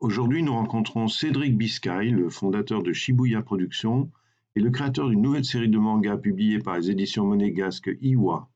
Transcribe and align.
Aujourd'hui, 0.00 0.42
nous 0.42 0.52
rencontrons 0.52 1.08
Cédric 1.08 1.56
Biscay, 1.56 2.10
le 2.10 2.28
fondateur 2.28 2.82
de 2.82 2.92
Shibuya 2.92 3.42
Productions 3.42 4.10
et 4.54 4.60
le 4.60 4.70
créateur 4.70 5.08
d'une 5.08 5.22
nouvelle 5.22 5.44
série 5.44 5.68
de 5.68 5.78
mangas 5.78 6.18
publiée 6.18 6.58
par 6.58 6.76
les 6.76 6.90
éditions 6.90 7.26
monégasques 7.26 7.90
Iwa. 8.02 8.50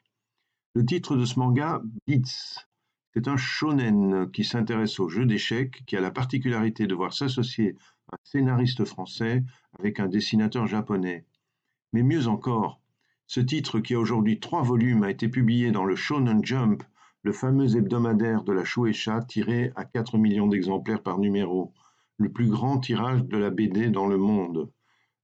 Le 0.75 0.85
titre 0.85 1.17
de 1.17 1.25
ce 1.25 1.39
manga, 1.39 1.83
Blitz, 2.07 2.69
c'est 3.15 3.27
un 3.27 3.37
shonen 3.37 4.31
qui 4.31 4.45
s'intéresse 4.45 5.01
au 5.01 5.09
jeu 5.09 5.27
d'échecs, 5.27 5.83
qui 5.87 5.97
a 5.97 6.01
la 6.01 6.11
particularité 6.11 6.87
de 6.87 6.95
voir 6.95 7.13
s'associer 7.13 7.77
un 8.13 8.17
scénariste 8.25 8.85
français 8.85 9.43
avec 9.79 10.01
un 10.01 10.09
dessinateur 10.09 10.67
japonais. 10.67 11.25
Mais 11.93 12.03
mieux 12.03 12.29
encore, 12.29 12.80
ce 13.31 13.39
titre 13.39 13.79
qui 13.79 13.95
a 13.95 14.01
aujourd'hui 14.01 14.41
trois 14.41 14.63
volumes 14.63 15.05
a 15.05 15.11
été 15.11 15.29
publié 15.29 15.71
dans 15.71 15.85
le 15.85 15.95
Shonen 15.95 16.45
Jump, 16.45 16.83
le 17.23 17.31
fameux 17.31 17.77
hebdomadaire 17.77 18.43
de 18.43 18.53
la 18.53 18.65
Shueisha 18.65 19.23
tiré 19.23 19.71
à 19.77 19.85
4 19.85 20.19
millions 20.19 20.49
d'exemplaires 20.49 21.01
par 21.01 21.21
numéro, 21.21 21.73
le 22.17 22.33
plus 22.33 22.49
grand 22.49 22.81
tirage 22.81 23.23
de 23.23 23.37
la 23.37 23.51
BD 23.51 23.89
dans 23.89 24.09
le 24.09 24.19
monde. 24.19 24.73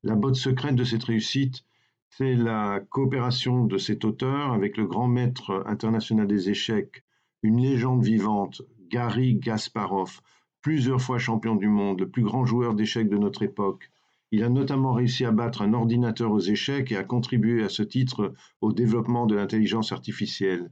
La 0.04 0.14
botte 0.14 0.36
secrète 0.36 0.76
de 0.76 0.84
cette 0.84 1.02
réussite, 1.02 1.64
c'est 2.08 2.36
la 2.36 2.78
coopération 2.90 3.64
de 3.64 3.76
cet 3.76 4.04
auteur 4.04 4.52
avec 4.52 4.76
le 4.76 4.86
grand 4.86 5.08
maître 5.08 5.64
international 5.66 6.28
des 6.28 6.48
échecs 6.48 7.02
une 7.42 7.60
légende 7.60 8.04
vivante, 8.04 8.62
Gary 8.88 9.34
Gasparov, 9.34 10.20
plusieurs 10.62 11.02
fois 11.02 11.18
champion 11.18 11.56
du 11.56 11.66
monde, 11.66 11.98
le 11.98 12.08
plus 12.08 12.22
grand 12.22 12.46
joueur 12.46 12.74
d'échecs 12.74 13.08
de 13.08 13.18
notre 13.18 13.42
époque. 13.42 13.90
Il 14.36 14.44
a 14.44 14.50
notamment 14.50 14.92
réussi 14.92 15.24
à 15.24 15.30
battre 15.30 15.62
un 15.62 15.72
ordinateur 15.72 16.30
aux 16.30 16.40
échecs 16.40 16.92
et 16.92 16.96
a 16.98 17.04
contribué 17.04 17.64
à 17.64 17.70
ce 17.70 17.82
titre 17.82 18.34
au 18.60 18.74
développement 18.74 19.24
de 19.24 19.34
l'intelligence 19.34 19.92
artificielle. 19.92 20.70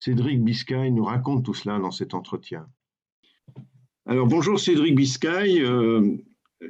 Cédric 0.00 0.42
Biscay 0.42 0.90
nous 0.90 1.04
raconte 1.04 1.44
tout 1.44 1.52
cela 1.52 1.78
dans 1.78 1.90
cet 1.90 2.14
entretien. 2.14 2.66
Alors 4.06 4.26
bonjour 4.26 4.58
Cédric 4.58 4.94
Biscay, 4.94 5.60
euh, 5.60 6.16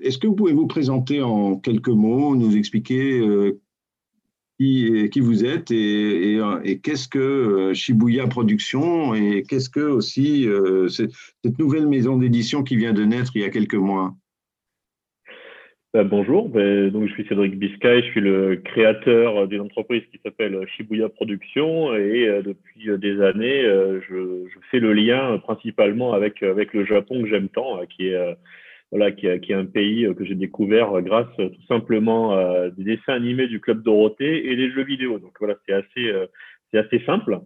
est-ce 0.02 0.18
que 0.18 0.26
vous 0.26 0.34
pouvez 0.34 0.52
vous 0.52 0.66
présenter 0.66 1.22
en 1.22 1.58
quelques 1.58 1.86
mots, 1.86 2.34
nous 2.34 2.56
expliquer 2.56 3.20
euh, 3.20 3.60
qui, 4.58 5.20
vous 5.20 5.44
êtes 5.44 5.70
et, 5.70 6.40
qu'est-ce 6.82 7.06
que 7.06 7.18
euh, 7.18 7.74
Shibuya 7.74 8.26
Productions 8.26 9.14
et 9.14 9.44
qu'est-ce 9.48 9.70
que 9.70 9.80
aussi 9.80 10.48
euh, 10.48 10.88
cette, 10.88 11.12
nouvelle 11.60 11.86
maison 11.86 12.16
d'édition 12.16 12.64
qui 12.64 12.76
vient 12.76 12.92
de 12.92 13.04
naître 13.04 13.32
il 13.36 13.42
y 13.42 13.44
a 13.44 13.50
quelques 13.50 13.74
mois? 13.74 14.16
Bah, 15.94 16.04
bonjour, 16.04 16.48
ben, 16.48 16.90
donc 16.90 17.08
je 17.08 17.12
suis 17.12 17.26
Cédric 17.26 17.58
Biscay, 17.58 18.02
je 18.02 18.10
suis 18.10 18.20
le 18.20 18.56
créateur 18.56 19.46
d'une 19.46 19.60
entreprise 19.60 20.02
qui 20.10 20.18
s'appelle 20.24 20.66
Shibuya 20.68 21.08
Productions 21.08 21.94
et 21.94 22.28
euh, 22.28 22.42
depuis 22.42 22.88
des 22.98 23.20
années, 23.20 23.62
je, 23.62 24.46
fais 24.70 24.80
le 24.80 24.92
lien 24.92 25.38
principalement 25.38 26.14
avec, 26.14 26.42
avec 26.42 26.72
le 26.72 26.84
Japon 26.86 27.22
que 27.22 27.28
j'aime 27.28 27.48
tant, 27.48 27.84
qui 27.86 28.08
est 28.08 28.36
voilà, 28.92 29.10
qui, 29.10 29.26
est 29.26 29.54
un 29.54 29.64
pays 29.64 30.04
euh, 30.04 30.12
que 30.12 30.24
j'ai 30.24 30.34
découvert 30.34 30.92
euh, 30.92 31.00
grâce 31.00 31.26
euh, 31.40 31.48
tout 31.48 31.66
simplement 31.66 32.32
à 32.32 32.68
des 32.68 32.84
dessins 32.84 33.14
animés 33.14 33.48
du 33.48 33.58
Club 33.58 33.82
Dorothée 33.82 34.52
et 34.52 34.54
des 34.54 34.70
jeux 34.70 34.84
vidéo. 34.84 35.18
Donc 35.18 35.32
voilà, 35.40 35.54
c'est 35.66 35.72
assez, 35.72 36.12
c'est 36.70 36.78
assez 36.78 37.02
simple. 37.06 37.40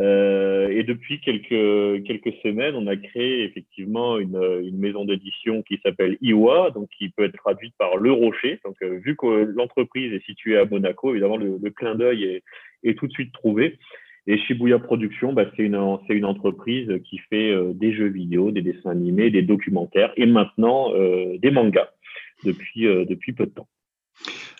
Euh, 0.00 0.68
et 0.68 0.82
depuis 0.82 1.20
quelques, 1.20 2.04
quelques 2.04 2.34
semaines, 2.42 2.74
on 2.74 2.86
a 2.86 2.96
créé 2.96 3.44
effectivement 3.44 4.18
une, 4.18 4.40
une 4.62 4.78
maison 4.78 5.04
d'édition 5.04 5.62
qui 5.62 5.78
s'appelle 5.82 6.16
Iwa, 6.22 6.70
donc 6.70 6.88
qui 6.96 7.10
peut 7.10 7.24
être 7.24 7.36
traduite 7.36 7.74
par 7.78 7.96
Le 7.96 8.12
Rocher. 8.12 8.60
Donc, 8.64 8.76
vu 8.82 9.16
que 9.16 9.26
l'entreprise 9.26 10.12
est 10.12 10.24
située 10.24 10.56
à 10.56 10.64
Monaco, 10.64 11.10
évidemment, 11.10 11.36
le, 11.36 11.58
le 11.62 11.70
clin 11.70 11.94
d'œil 11.94 12.24
est, 12.24 12.42
est, 12.84 12.98
tout 12.98 13.06
de 13.06 13.12
suite 13.12 13.32
trouvé. 13.32 13.78
Et 14.26 14.38
Shibuya 14.38 14.78
Productions, 14.78 15.32
bah, 15.32 15.50
c'est 15.56 15.62
une, 15.62 15.98
une, 16.08 16.24
entreprise 16.24 17.00
qui 17.04 17.18
fait 17.18 17.50
euh, 17.50 17.72
des 17.72 17.92
jeux 17.92 18.08
vidéo, 18.08 18.50
des 18.50 18.62
dessins 18.62 18.90
animés, 18.90 19.30
des 19.30 19.42
documentaires 19.42 20.12
et 20.16 20.26
maintenant 20.26 20.94
euh, 20.94 21.38
des 21.38 21.50
mangas 21.50 21.88
depuis, 22.44 22.86
euh, 22.86 23.04
depuis 23.04 23.32
peu 23.32 23.46
de 23.46 23.50
temps. 23.50 23.68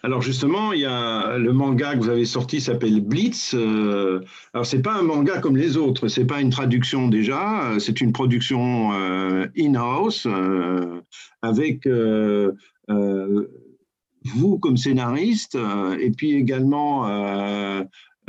Alors 0.02 0.22
justement, 0.22 0.72
il 0.72 0.80
y 0.80 0.86
a 0.86 1.36
le 1.36 1.52
manga 1.52 1.94
que 1.94 1.98
vous 1.98 2.08
avez 2.08 2.24
sorti 2.24 2.60
s'appelle 2.60 3.00
Blitz. 3.00 3.54
Euh, 3.54 4.20
alors 4.54 4.64
c'est 4.64 4.80
pas 4.80 4.94
un 4.94 5.02
manga 5.02 5.38
comme 5.38 5.56
les 5.56 5.76
autres, 5.76 6.08
c'est 6.08 6.24
pas 6.24 6.40
une 6.40 6.50
traduction 6.50 7.08
déjà, 7.08 7.78
c'est 7.78 8.00
une 8.00 8.12
production 8.12 8.92
in-house 9.58 10.26
avec 11.42 11.86
vous 14.24 14.58
comme 14.58 14.76
scénariste 14.78 15.58
et 16.00 16.10
puis 16.10 16.32
également 16.32 17.06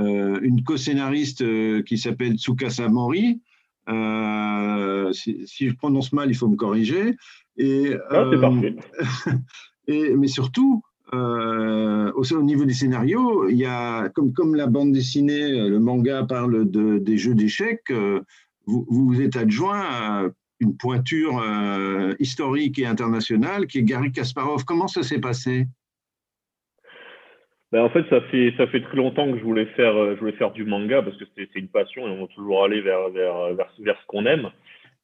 euh, 0.02 0.40
une 0.42 0.64
co-scénariste 0.64 1.42
euh, 1.42 1.84
qui 1.84 1.98
s'appelle 1.98 2.38
Tsukasa 2.38 2.88
Mori. 2.88 3.42
Euh, 3.90 5.12
si, 5.12 5.46
je 5.60 5.74
prononce 5.76 6.14
mal, 6.14 6.30
il 6.30 6.36
faut 6.36 6.48
me 6.48 6.56
corriger. 6.56 7.16
Et, 7.58 7.94
ah, 8.10 8.26
parfait. 8.40 8.76
et, 9.88 10.16
mais 10.16 10.28
surtout, 10.28 10.82
au, 11.14 12.42
niveau 12.44 12.66
des 12.66 12.74
scénarios, 12.74 13.50
il 13.50 13.58
y 13.58 13.66
a, 13.66 14.10
comme, 14.10 14.34
comme 14.34 14.56
la 14.56 14.68
bande 14.68 14.92
dessinée, 14.92 15.70
le 15.70 15.80
manga 15.80 16.24
parle 16.24 16.70
de, 16.70 16.98
des 16.98 17.18
jeux 17.18 17.36
d'échecs, 17.36 17.92
vous, 18.66 18.86
vous 18.90 19.22
êtes 19.22 19.36
adjoint 19.36 19.82
à 19.82 20.30
une 20.60 20.78
pointure 20.78 21.44
historique 22.20 22.80
et 22.80 22.86
internationale 22.86 23.68
qui 23.68 23.80
est 23.80 23.84
Gary 23.84 24.12
Kasparov. 24.12 24.64
Comment 24.64 24.88
ça 24.88 25.04
s'est 25.04 25.20
passé? 25.20 25.66
Ben, 27.72 27.84
en 27.84 27.90
fait, 27.90 28.06
ça 28.10 28.20
fait 28.30 28.54
ça 28.58 28.68
fait 28.68 28.82
très 28.82 28.98
longtemps 28.98 29.32
que 29.32 29.38
je 29.38 29.44
voulais 29.44 29.66
faire 29.78 29.96
euh, 29.96 30.16
je 30.16 30.20
voulais 30.20 30.34
faire 30.34 30.52
du 30.52 30.66
manga 30.66 31.02
parce 31.02 31.16
que 31.16 31.24
c'est 31.38 31.56
une 31.56 31.70
passion 31.70 32.06
et 32.06 32.12
on 32.12 32.22
va 32.22 32.28
toujours 32.28 32.66
aller 32.66 32.82
vers 32.82 33.10
vers 33.10 33.54
vers, 33.54 33.70
vers 33.80 33.98
ce 34.02 34.08
qu'on 34.08 34.26
aime. 34.26 34.50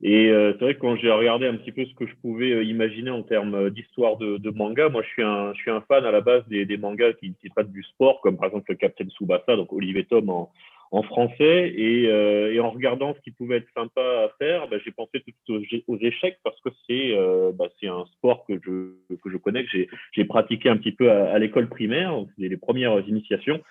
Et 0.03 0.29
euh, 0.29 0.53
c'est 0.53 0.63
vrai 0.63 0.75
que 0.75 0.79
quand 0.79 0.95
j'ai 0.95 1.11
regardé 1.11 1.47
un 1.47 1.55
petit 1.55 1.71
peu 1.71 1.83
ce 1.85 1.93
que 1.95 2.05
je 2.05 2.13
pouvais 2.21 2.51
euh, 2.51 2.63
imaginer 2.63 3.09
en 3.09 3.23
termes 3.23 3.71
d'histoire 3.71 4.17
de, 4.17 4.37
de, 4.37 4.49
manga, 4.51 4.89
moi 4.89 5.01
je 5.01 5.07
suis 5.07 5.23
un 5.23 5.53
je 5.53 5.59
suis 5.59 5.71
un 5.71 5.81
fan 5.81 6.05
à 6.05 6.11
la 6.11 6.21
base 6.21 6.47
des, 6.47 6.65
des 6.65 6.77
mangas 6.77 7.13
qui, 7.13 7.33
qui 7.41 7.49
traitent 7.49 7.71
du 7.71 7.81
sport, 7.81 8.21
comme 8.21 8.37
par 8.37 8.45
exemple 8.45 8.65
le 8.69 8.75
Captain 8.75 9.07
Tsubasa, 9.09 9.55
donc 9.55 9.73
Olivier 9.73 10.05
Tom 10.05 10.29
en, 10.29 10.51
en 10.91 11.03
français 11.03 11.73
et, 11.75 12.07
euh, 12.07 12.53
et, 12.53 12.59
en 12.59 12.69
regardant 12.69 13.13
ce 13.13 13.19
qui 13.21 13.31
pouvait 13.31 13.57
être 13.57 13.67
sympa 13.75 14.01
à 14.01 14.29
faire, 14.39 14.67
bah, 14.67 14.77
j'ai 14.83 14.91
pensé 14.91 15.21
tout 15.21 15.53
aux, 15.53 15.61
aux, 15.87 15.97
échecs 15.99 16.37
parce 16.43 16.59
que 16.61 16.69
c'est 16.87 17.15
euh, 17.15 17.51
bah, 17.53 17.67
un 17.83 18.05
sport 18.05 18.45
que 18.45 18.53
je 18.63 19.15
que 19.15 19.29
je 19.29 19.37
connais 19.37 19.65
que 19.65 19.69
j'ai 20.11 20.25
pratiqué 20.25 20.69
un 20.69 20.77
petit 20.77 20.91
peu 20.91 21.11
à, 21.11 21.31
à 21.31 21.39
l'école 21.39 21.69
primaire, 21.69 22.13
les 22.37 22.55
premières 22.57 22.99
initiations. 23.07 23.61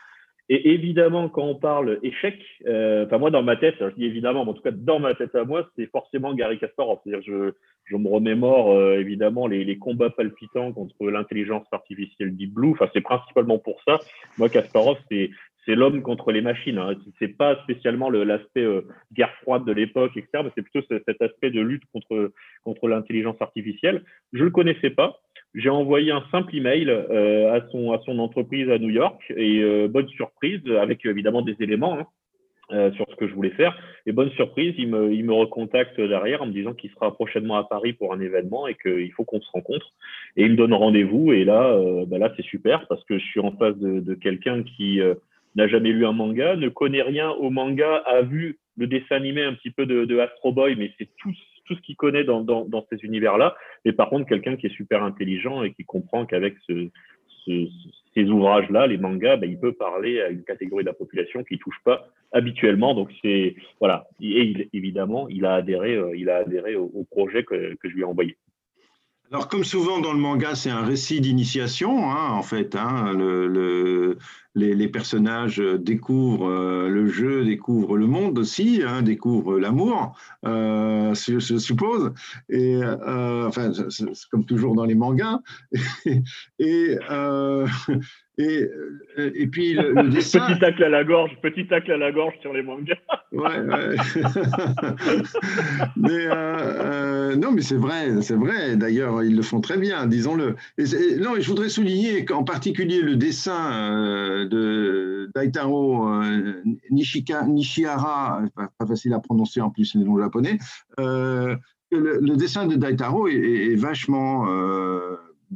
Et 0.49 0.71
évidemment, 0.71 1.29
quand 1.29 1.43
on 1.43 1.57
parle 1.57 1.99
échec, 2.05 2.39
euh, 2.67 3.05
enfin 3.05 3.19
moi 3.19 3.31
dans 3.31 3.43
ma 3.43 3.57
tête, 3.57 3.75
je 3.81 3.95
dis 3.97 4.05
évidemment, 4.05 4.45
mais 4.45 4.53
en 4.53 4.55
tout 4.55 4.63
cas 4.63 4.71
dans 4.71 5.01
ma 5.01 5.15
tête 5.15 5.35
à 5.35 5.45
moi, 5.45 5.69
c'est 5.75 5.91
forcément 5.91 6.35
Gary 6.35 6.59
Kasparov. 6.59 6.99
C'est-à-dire 7.03 7.25
je 7.27 7.53
je 7.85 7.97
me 7.97 8.09
remémore 8.09 8.73
euh, 8.73 8.99
évidemment 8.99 9.49
les, 9.49 9.65
les 9.65 9.79
combats 9.79 10.11
palpitants 10.11 10.73
contre 10.73 11.11
l'intelligence 11.11 11.67
artificielle 11.73 12.37
Deep 12.37 12.55
Blue. 12.55 12.71
Enfin 12.71 12.89
c'est 12.95 13.01
principalement 13.01 13.59
pour 13.59 13.83
ça. 13.83 13.99
Moi 14.39 14.49
Kasparov, 14.49 14.99
c'est 15.11 15.31
c'est 15.65 15.75
l'homme 15.75 16.03
contre 16.03 16.31
les 16.31 16.43
machines. 16.43 16.79
Hein. 16.79 16.95
C'est 17.19 17.37
pas 17.37 17.61
spécialement 17.65 18.09
l'aspect 18.09 18.63
euh, 18.63 18.83
guerre 19.13 19.35
froide 19.43 19.65
de 19.65 19.73
l'époque, 19.73 20.13
etc. 20.17 20.45
Mais 20.45 20.51
c'est 20.55 20.63
plutôt 20.63 20.87
cet 20.89 21.21
aspect 21.21 21.51
de 21.51 21.61
lutte 21.61 21.83
contre 21.93 22.33
contre 22.63 22.87
l'intelligence 22.87 23.37
artificielle. 23.41 24.05
Je 24.33 24.45
le 24.45 24.51
connaissais 24.51 24.91
pas. 24.91 25.21
J'ai 25.57 25.71
envoyé 25.71 26.13
un 26.13 26.23
simple 26.31 26.55
email 26.55 26.91
euh, 26.91 27.51
à 27.55 27.67
son 27.71 27.93
à 27.93 28.01
son 28.05 28.19
entreprise 28.19 28.69
à 28.71 28.79
New 28.79 28.91
York 28.91 29.21
et 29.35 29.63
euh, 29.63 29.89
bonne 29.89 30.09
surprise 30.09 30.61
avec 30.79 31.05
évidemment 31.07 31.41
des 31.43 31.57
éléments. 31.61 31.99
Hein, 31.99 32.07
euh, 32.73 32.91
sur 32.95 33.07
ce 33.09 33.15
que 33.15 33.29
je 33.29 33.33
voulais 33.33 33.51
faire. 33.51 33.79
Et 34.07 34.13
bonne 34.13 34.33
surprise, 34.33 34.75
il 34.77 34.89
me, 34.89 35.15
il 35.15 35.25
me 35.25 35.33
recontacte 35.33 36.01
derrière 36.01 36.43
en 36.43 36.47
me 36.47 36.53
disant 36.53 36.75
qu'il 36.75 36.91
sera 36.91 37.15
prochainement 37.15 37.59
à 37.59 37.63
Paris 37.63 37.93
pour 37.93 38.13
un 38.13 38.19
événement 38.19 38.67
et 38.67 38.75
qu'il 38.75 39.13
faut 39.13 39.23
qu'on 39.23 39.41
se 39.41 39.49
rencontre. 39.53 39.87
Et 40.37 40.43
il 40.43 40.51
me 40.51 40.57
donne 40.57 40.75
rendez-vous. 40.75 41.33
Et 41.33 41.45
là, 41.45 41.81
bah 42.09 42.19
là 42.19 42.33
c'est 42.37 42.45
super 42.45 42.89
parce 42.89 43.05
que 43.05 43.19
je 43.19 43.25
suis 43.25 43.39
en 43.39 43.53
face 43.53 43.77
de, 43.77 44.01
de 44.01 44.15
quelqu'un 44.15 44.65
qui 44.65 45.01
n'a 45.55 45.69
jamais 45.69 45.93
lu 45.93 46.05
un 46.07 46.13
manga, 46.13 46.57
ne 46.57 46.69
connaît 46.69 47.03
rien 47.03 47.31
au 47.31 47.51
manga, 47.51 48.03
a 48.05 48.23
vu 48.23 48.59
le 48.77 48.89
dessin 48.89 49.15
animé 49.15 49.45
un 49.45 49.55
petit 49.55 49.71
peu 49.71 49.87
de, 49.87 50.05
de 50.05 50.19
Astro 50.19 50.53
Boy, 50.53 50.75
mais 50.77 50.91
c'est 50.99 51.09
tout, 51.19 51.33
tout 51.67 51.75
ce 51.75 51.81
qu'il 51.81 51.97
connaît 51.97 52.25
dans, 52.25 52.41
dans, 52.43 52.65
dans 52.65 52.87
ces 52.91 52.99
univers-là. 53.05 53.57
Et 53.85 53.93
par 53.93 54.09
contre, 54.09 54.29
quelqu'un 54.29 54.57
qui 54.57 54.67
est 54.67 54.77
super 54.77 55.03
intelligent 55.03 55.63
et 55.63 55.73
qui 55.73 55.85
comprend 55.85 56.25
qu'avec 56.27 56.55
ce, 56.67 56.89
ce, 57.45 57.69
ces 58.15 58.25
ouvrages-là, 58.25 58.87
les 58.87 58.99
mangas, 58.99 59.37
ben, 59.37 59.51
il 59.51 59.59
peut 59.59 59.73
parler 59.73 60.21
à 60.21 60.29
une 60.31 60.43
catégorie 60.43 60.85
de 60.85 60.89
la 60.89 60.95
population 60.95 61.45
qui 61.45 61.59
touche 61.59 61.81
pas 61.85 62.09
habituellement. 62.33 62.95
Donc 62.95 63.11
c'est 63.23 63.57
voilà. 63.81 64.07
Et 64.21 64.69
évidemment, 64.73 65.29
il 65.29 65.45
a 65.45 65.55
adhéré, 65.55 65.95
euh, 65.95 66.17
il 66.17 66.31
a 66.31 66.39
adhéré 66.39 66.77
au, 66.77 66.91
au 66.95 67.05
projet 67.05 67.45
que, 67.45 67.75
que 67.75 67.89
je 67.89 67.95
lui 67.95 68.03
ai 68.03 68.05
envoyé. 68.05 68.37
Alors, 69.33 69.49
comme 69.49 69.65
souvent 69.65 70.01
dans 70.01 70.13
le 70.13 70.21
manga, 70.21 70.55
c'est 70.55 70.71
un 70.71 70.85
récit 70.85 71.21
d'initiation, 71.21 72.11
hein, 72.11 72.31
en 72.31 72.43
fait. 72.43 72.77
Hein, 72.77 73.13
le, 73.13 74.19
les, 74.55 74.89
personnages 74.89 75.59
découvrent 75.59 76.49
euh, 76.49 76.89
le 76.89 77.09
jeu, 77.09 77.45
découvrent 77.45 77.97
le 77.97 78.07
monde 78.07 78.39
aussi, 78.39 78.83
hein, 78.87 79.03
découvrent 79.03 79.59
l'amour, 79.59 80.17
euh, 80.47 81.13
je, 81.15 81.59
suppose. 81.59 82.13
Et 82.49 82.77
euh, 82.77 83.49
enfin, 83.49 83.73
c'est 83.91 84.07
comme 84.31 84.45
toujours 84.45 84.75
dans 84.77 84.85
les 84.85 84.95
mangas. 84.95 85.41
et 86.07 86.21
Et, 86.59 86.97
euh, 88.39 89.33
et 89.35 89.47
puis 89.47 89.75
le, 89.75 90.09
dessin. 90.11 90.47
petit 90.47 90.59
tacle 90.59 90.85
à 90.85 90.89
la 90.91 91.05
gorge, 91.05 91.31
petit 91.43 91.67
tacle 91.67 91.93
à 91.93 91.97
la 91.97 92.13
gorge 92.13 92.35
sur 92.43 92.53
les 92.53 92.63
mangas. 92.63 92.99
ouais, 93.33 93.61
ouais. 93.61 93.97
mais 95.97 96.27
euh, 96.27 97.37
non, 97.37 97.53
mais 97.53 97.63
c'est 97.63 97.77
vrai, 97.77 98.21
c'est 98.21 98.35
vrai. 98.35 98.77
D'ailleurs, 98.77 99.23
ils 99.23 99.35
le 99.35 99.43
font 99.43 99.61
très 99.61 99.79
bien, 99.79 100.07
disons-le. 100.07 100.57
Non, 101.19 101.35
je 101.39 101.49
voudrais 101.49 101.71
souligner 101.71 102.25
qu'en 102.25 102.45
particulier 102.45 103.01
le 103.01 103.17
dessin 103.17 104.45
de 104.45 105.31
Daitaro 105.35 106.07
Nishika, 106.91 107.47
Nishihara, 107.47 108.43
pas, 108.55 108.87
facile 108.87 109.15
à 109.15 109.21
prononcer 109.21 109.61
en 109.63 109.71
plus 109.71 109.95
les 109.95 110.05
noms 110.05 110.19
japonais. 110.19 110.59
le, 110.99 111.59
le, 111.91 112.37
dessin 112.37 112.67
de 112.67 112.77
Daitaro 112.77 113.29
est, 113.29 113.77
vachement 113.77 114.47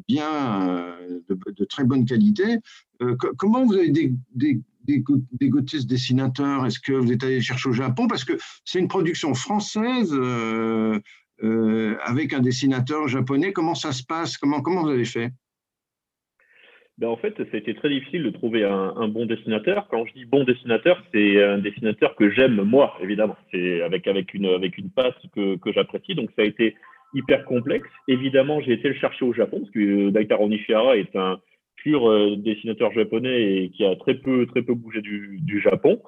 bien, 0.08 0.68
euh, 0.68 1.20
de, 1.28 1.64
très 1.64 1.84
bonne 1.84 2.04
qualité. 2.04 2.58
Euh, 3.02 3.16
comment 3.38 3.64
vous 3.64 3.74
avez 3.74 3.90
des, 3.90 4.12
ce 4.86 5.86
dessinateur? 5.86 6.66
Est-ce 6.66 6.80
que 6.80 6.92
vous 6.92 7.12
êtes 7.12 7.24
allé 7.24 7.40
chercher 7.40 7.68
au 7.68 7.72
Japon? 7.72 8.06
Parce 8.08 8.24
que 8.24 8.34
c'est 8.64 8.78
une 8.78 8.88
production 8.88 9.34
française 9.34 10.12
euh, 10.12 10.98
avec 12.04 12.32
un 12.32 12.40
dessinateur 12.40 13.08
japonais. 13.08 13.52
Comment 13.52 13.74
ça 13.74 13.92
se 13.92 14.04
passe? 14.04 14.36
Comment, 14.36 14.60
vous 14.62 14.90
avez 14.90 15.04
fait? 15.04 15.30
Ben 16.98 17.08
en 17.08 17.16
fait, 17.16 17.34
ça 17.38 17.44
a 17.54 17.56
été 17.56 17.74
très 17.74 17.88
difficile 17.88 18.24
de 18.24 18.30
trouver 18.30 18.62
un, 18.62 19.08
bon 19.08 19.24
dessinateur. 19.24 19.88
Quand 19.88 20.04
je 20.04 20.12
dis 20.12 20.26
bon 20.26 20.44
dessinateur, 20.44 21.02
c'est 21.12 21.42
un 21.42 21.56
dessinateur 21.56 22.14
que 22.14 22.30
j'aime 22.30 22.60
moi, 22.62 22.94
évidemment. 23.00 23.36
C'est 23.50 23.80
avec, 23.80 24.06
avec, 24.06 24.34
une, 24.34 24.46
avec 24.46 24.76
une 24.76 24.90
patte 24.90 25.16
que, 25.34 25.56
que 25.56 25.72
j'apprécie. 25.72 26.14
Donc 26.14 26.28
ça 26.36 26.42
a 26.42 26.44
été 26.44 26.76
hyper 27.14 27.44
complexe. 27.44 27.88
Évidemment, 28.08 28.60
j'ai 28.60 28.72
été 28.72 28.88
le 28.88 28.94
chercher 28.94 29.24
au 29.24 29.32
Japon 29.32 29.60
parce 29.60 29.70
que 29.70 30.08
euh, 30.08 30.10
Daitaro 30.10 30.48
Nishihara 30.48 30.96
est 30.96 31.14
un 31.16 31.38
pur 31.82 32.08
euh, 32.08 32.36
dessinateur 32.36 32.92
japonais 32.92 33.42
et 33.42 33.70
qui 33.70 33.84
a 33.84 33.96
très 33.96 34.14
peu, 34.14 34.46
très 34.46 34.62
peu 34.62 34.74
bougé 34.74 35.00
du, 35.00 35.60
Japon. 35.60 36.00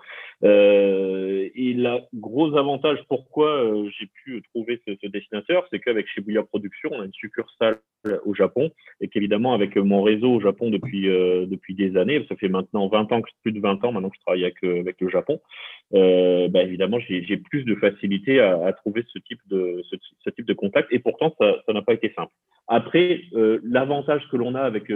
Euh, 0.44 1.48
et 1.54 1.74
le 1.74 1.98
gros 2.14 2.56
avantage 2.56 2.98
pourquoi 3.08 3.48
euh, 3.48 3.88
j'ai 3.98 4.06
pu 4.06 4.42
trouver 4.54 4.80
ce, 4.86 5.06
dessinateur, 5.06 5.66
c'est 5.70 5.78
qu'avec 5.78 6.08
Shibuya 6.08 6.42
Productions, 6.42 6.90
on 6.92 7.00
a 7.00 7.04
une 7.04 7.12
succursale 7.12 7.78
au 8.24 8.34
Japon 8.34 8.70
et 9.00 9.08
qu'évidemment 9.08 9.54
avec 9.54 9.76
mon 9.76 10.02
réseau 10.02 10.32
au 10.32 10.40
Japon 10.40 10.70
depuis 10.70 11.02
depuis 11.02 11.74
des 11.74 11.96
années, 11.96 12.24
ça 12.28 12.34
fait 12.34 12.48
maintenant 12.48 12.88
20 12.88 13.12
ans, 13.12 13.22
plus 13.42 13.52
de 13.52 13.60
20 13.60 13.84
ans 13.84 13.92
maintenant 13.92 14.10
que 14.10 14.16
je 14.16 14.22
travaille 14.22 14.44
avec, 14.44 15.00
le 15.00 15.08
Japon, 15.08 15.40
bah 15.92 16.62
évidemment 16.62 16.98
j'ai 16.98 17.36
plus 17.36 17.62
de 17.64 17.76
facilité 17.76 18.40
à, 18.40 18.72
trouver 18.72 19.04
ce 19.06 19.20
type 19.20 19.40
de 19.48 19.82
ce, 19.88 20.30
type 20.30 20.46
de 20.46 20.54
contact 20.54 20.88
et 20.90 20.98
pourtant 20.98 21.32
ça 21.38 21.72
n'a 21.72 21.82
pas 21.82 21.94
été 21.94 22.12
simple. 22.16 22.32
Après, 22.74 23.22
l'avantage 23.62 24.26
que 24.30 24.36
l'on 24.36 24.54
a 24.54 24.62
avec 24.62 24.90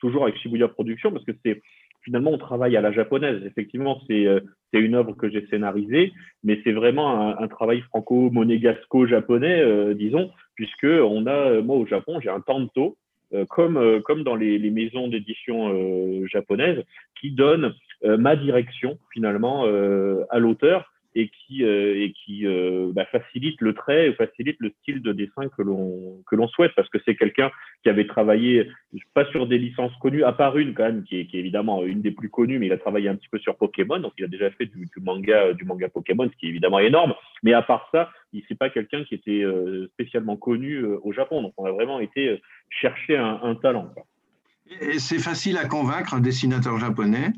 toujours 0.00 0.22
avec 0.22 0.36
Shibuya 0.38 0.68
Productions, 0.68 1.12
parce 1.12 1.24
que 1.24 1.32
c'est 1.44 1.60
finalement, 2.08 2.30
on 2.30 2.38
travaille 2.38 2.74
à 2.74 2.80
la 2.80 2.90
japonaise. 2.90 3.42
Effectivement, 3.44 4.00
c'est 4.08 4.26
euh, 4.26 4.40
une 4.72 4.94
œuvre 4.94 5.12
que 5.12 5.28
j'ai 5.28 5.46
scénarisée, 5.48 6.14
mais 6.42 6.58
c'est 6.64 6.72
vraiment 6.72 7.38
un, 7.38 7.48
travail 7.48 7.82
franco-monégasco-japonais, 7.82 9.60
euh, 9.60 9.92
disons, 9.92 10.30
puisque 10.54 10.84
on 10.84 11.26
a, 11.26 11.50
euh, 11.50 11.62
moi 11.62 11.76
au 11.76 11.86
Japon, 11.86 12.18
j'ai 12.20 12.30
un 12.30 12.40
tanto, 12.40 12.96
comme, 13.50 14.00
comme 14.06 14.22
dans 14.22 14.36
les 14.36 14.70
maisons 14.70 15.06
d'édition 15.06 16.26
japonaises, 16.28 16.82
qui 17.20 17.30
donne 17.30 17.74
ma 18.02 18.36
direction 18.36 18.98
finalement 19.12 19.66
à 20.30 20.38
l'auteur 20.38 20.90
et 21.14 21.30
qui, 21.30 21.64
euh, 21.64 22.08
euh, 22.44 22.92
bah, 22.92 23.06
facilite 23.06 23.60
le 23.60 23.74
trait, 23.74 24.12
facilite 24.14 24.56
le 24.60 24.70
style 24.80 25.02
de 25.02 25.12
dessin 25.12 25.48
que 25.48 25.62
l'on 25.62 26.48
souhaite, 26.48 26.72
parce 26.76 26.88
que 26.88 26.98
c'est 27.04 27.16
quelqu'un 27.16 27.50
qui 27.82 27.88
avait 27.88 28.06
travaillé 28.06 28.68
pas 29.14 29.24
sur 29.30 29.46
des 29.46 29.58
licences 29.58 29.94
connues, 30.00 30.24
à 30.24 30.32
part 30.32 30.58
une 30.58 30.74
quand 30.74 30.84
même, 30.84 31.04
qui 31.04 31.16
est, 31.16 31.34
évidemment 31.34 31.84
une 31.84 32.02
des 32.02 32.10
plus 32.10 32.28
connues, 32.28 32.58
mais 32.58 32.66
il 32.66 32.72
a 32.72 32.78
travaillé 32.78 33.08
un 33.08 33.16
petit 33.16 33.28
peu 33.28 33.38
sur 33.38 33.56
Pokémon, 33.56 33.98
donc 33.98 34.12
il 34.18 34.24
a 34.24 34.28
déjà 34.28 34.50
fait 34.50 34.66
du, 34.66 34.88
manga 35.00 35.52
du 35.54 35.64
manga 35.64 35.88
Pokémon, 35.88 36.28
ce 36.30 36.36
qui 36.36 36.46
est 36.46 36.50
évidemment 36.50 36.78
énorme. 36.78 37.14
Mais 37.42 37.52
à 37.52 37.62
part 37.62 37.88
ça, 37.92 38.10
il 38.32 38.42
c'est 38.48 38.58
pas 38.58 38.70
quelqu'un 38.70 39.04
qui 39.04 39.14
était 39.14 39.42
euh, 39.42 39.88
spécialement 39.94 40.36
connu 40.36 40.84
au 40.84 41.12
Japon, 41.12 41.42
donc 41.42 41.54
on 41.56 41.64
a 41.64 41.72
vraiment 41.72 42.00
été 42.00 42.40
chercher 42.70 43.16
un, 43.16 43.54
talent. 43.56 43.92
Et 44.80 44.98
c'est 44.98 45.18
facile 45.18 45.56
à 45.56 45.66
convaincre 45.66 46.14
un 46.14 46.20
dessinateur 46.20 46.78
japonais 46.78 47.32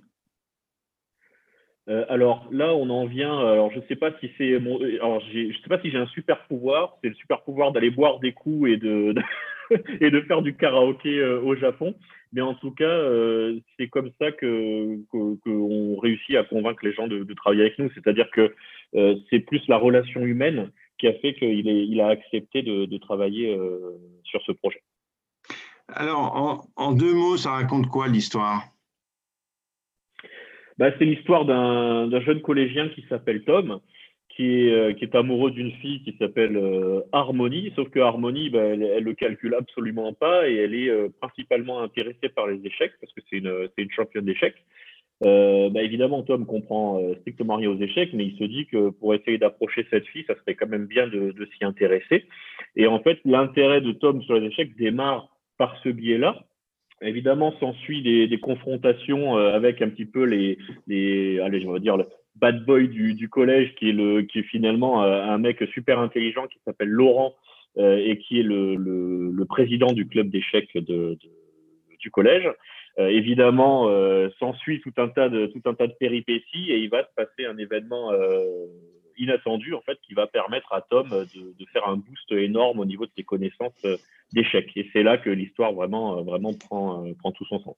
euh, 1.90 2.04
alors 2.08 2.46
là, 2.52 2.72
on 2.75 2.88
en 2.88 3.06
vient. 3.06 3.37
Alors 3.38 3.70
je 3.72 3.81
sais 3.88 3.96
pas 3.96 4.12
si 4.20 4.31
c'est 4.38 4.58
mon. 4.60 4.78
Alors 4.81 5.20
je 5.20 5.52
sais 5.52 5.69
pas 5.69 5.81
si 5.81 5.90
j'ai 5.90 5.98
un 5.98 6.06
super 6.06 6.46
pouvoir. 6.46 6.96
C'est 7.02 7.08
le 7.08 7.14
super 7.16 7.42
pouvoir 7.42 7.72
d'aller 7.72 7.90
boire 7.90 8.20
des 8.20 8.32
coups 8.32 8.70
et 8.70 8.76
de, 8.76 9.14
et 10.00 10.10
de 10.10 10.20
faire 10.22 10.42
du 10.42 10.54
karaoké 10.54 11.19
euh, 11.19 11.40
au 11.40 11.56
Japon. 11.56 11.94
Mais 12.32 12.42
en 12.42 12.54
tout 12.54 12.70
cas, 12.70 12.84
euh, 12.84 13.58
c'est 13.76 13.88
comme 13.88 14.10
ça 14.20 14.31
que 14.31 14.98
qu'on 15.10 15.98
réussit 15.98 16.37
à 16.37 16.44
convaincre 16.44 16.84
les 16.84 16.92
gens 16.92 17.08
de, 17.08 17.34
travailler 17.34 17.62
avec 17.62 17.78
nous. 17.81 17.90
C'est-à-dire 17.94 18.31
que 18.31 18.54
c'est 19.31 19.40
plus 19.40 19.66
la 19.66 19.76
relation 19.76 20.20
humaine 20.20 20.70
qui 20.98 21.08
a 21.08 21.12
fait 21.14 21.34
qu'il 21.34 21.66
il 21.66 22.00
a 22.00 22.08
accepté 22.08 22.62
de, 22.62 22.98
travailler 22.98 23.58
sur 24.22 24.40
ce 24.42 24.52
projet. 24.52 24.82
Alors, 25.88 26.69
en 26.76 26.92
deux 26.92 27.14
mots, 27.14 27.37
ça 27.37 27.50
raconte 27.50 27.88
quoi 27.88 28.06
l'histoire? 28.06 28.62
Bah, 30.80 30.90
c'est 30.98 31.04
l'histoire 31.04 31.44
d'un 31.44 32.20
jeune 32.22 32.40
collégien 32.40 32.88
qui 32.88 33.04
s'appelle 33.10 33.44
Tom, 33.44 33.80
qui 34.30 34.62
est, 34.62 34.72
euh, 34.72 34.94
qui 34.94 35.04
est 35.04 35.14
amoureux 35.14 35.50
d'une 35.50 35.72
fille 35.72 36.02
qui 36.02 36.16
s'appelle 36.18 36.56
euh, 36.56 37.02
Harmonie, 37.12 37.70
sauf 37.76 37.90
que 37.90 38.00
Harmonie, 38.00 38.48
bah, 38.48 38.62
elle, 38.62 38.82
elle, 38.82 39.04
le 39.04 39.12
calcule 39.12 39.54
absolument 39.54 40.14
pas 40.14 40.48
et 40.48 40.56
elle 40.56 40.74
est 40.74 40.88
euh, 40.88 41.10
principalement 41.20 41.82
intéressée 41.82 42.30
par 42.34 42.46
les 42.46 42.66
échecs 42.66 42.92
parce 42.98 43.12
que 43.12 43.20
c'est 43.28 43.36
une, 43.36 43.68
une 43.76 43.90
championne 43.90 44.24
d'échecs. 44.24 44.56
Bah, 45.22 45.82
évidemment, 45.82 46.22
Tom 46.22 46.46
comprend 46.46 46.98
strictement 47.20 47.56
rien 47.56 47.68
aux 47.68 47.78
échecs, 47.78 48.14
mais 48.14 48.24
il 48.24 48.38
se 48.38 48.44
dit 48.44 48.64
que 48.64 48.88
pour 48.88 49.14
essayer 49.14 49.36
d'approcher 49.36 49.86
cette 49.90 50.06
fille, 50.06 50.24
ça 50.26 50.34
serait 50.36 50.54
quand 50.54 50.66
même 50.66 50.86
bien 50.86 51.08
de, 51.08 51.32
de 51.32 51.44
s'y 51.44 51.62
intéresser. 51.62 52.24
Et 52.74 52.86
en 52.86 53.00
fait, 53.00 53.18
l'intérêt 53.26 53.82
de 53.82 53.92
Tom 53.92 54.22
sur 54.22 54.40
les 54.40 54.46
échecs 54.46 54.74
démarre 54.78 55.28
par 55.58 55.78
ce 55.82 55.90
biais-là, 55.90 56.42
Évidemment, 57.02 57.55
s'ensuit 57.58 58.02
des, 58.02 58.29
des 58.29 58.41
confrontations 58.41 59.38
euh, 59.38 59.55
avec 59.55 59.81
un 59.81 59.88
petit 59.88 60.05
peu 60.05 60.25
les, 60.25 60.58
les 60.87 61.41
allez, 61.41 61.61
je 61.62 61.69
vais 61.69 61.81
dire 61.81 61.97
le 61.97 62.05
bad 62.37 62.64
boy 62.64 62.88
du, 62.88 63.14
du 63.14 63.29
collège, 63.29 63.75
qui 63.76 63.88
est 63.88 63.93
le, 63.93 64.23
qui 64.23 64.41
est 64.41 64.44
finalement 64.44 65.02
euh, 65.02 65.23
un 65.23 65.38
mec 65.38 65.64
super 65.73 65.99
intelligent 65.99 66.47
qui 66.47 66.58
s'appelle 66.64 66.88
Laurent 66.88 67.35
euh, 67.79 67.97
et 67.97 68.19
qui 68.19 68.41
est 68.41 68.43
le, 68.43 68.75
le, 68.75 69.31
le, 69.31 69.44
président 69.47 69.93
du 69.93 70.06
club 70.06 70.29
d'échecs 70.29 70.75
de, 70.75 70.81
de, 70.81 71.19
du 71.99 72.11
collège. 72.11 72.50
Euh, 72.99 73.06
évidemment, 73.06 73.88
s'ensuit 74.38 74.81
tout 74.81 74.93
un 74.99 75.08
tas 75.08 75.29
de 75.31 75.47
tout 75.47 75.62
un 75.64 75.75
tas 75.75 75.87
de 75.87 75.94
péripéties 75.99 76.70
et 76.70 76.79
il 76.79 76.91
va 76.91 77.02
se 77.05 77.14
passer 77.17 77.47
un 77.47 77.56
événement 77.56 78.11
inattendu 79.20 79.75
en 79.75 79.80
fait 79.83 79.99
qui 80.02 80.14
va 80.14 80.26
permettre 80.26 80.73
à 80.73 80.80
Tom 80.80 81.09
de, 81.09 81.54
de, 81.59 81.66
faire 81.73 81.87
un 81.87 81.97
boost 81.97 82.33
énorme 82.33 82.80
au 82.80 82.85
niveau 82.85 83.06
de 83.06 83.12
ses 83.16 83.23
connaissances 83.23 83.73
euh, 83.85 83.97
d'échecs. 84.33 84.71
Et 84.76 84.88
c'est 84.92 85.02
là 85.02 85.18
que 85.18 85.30
l'histoire 85.30 85.73
vraiment, 85.73 86.18
euh, 86.18 86.23
vraiment 86.23 86.54
prend, 86.54 87.04
euh, 87.04 87.14
prend 87.18 87.30
tout 87.33 87.44
son 87.44 87.61
sens. 87.61 87.76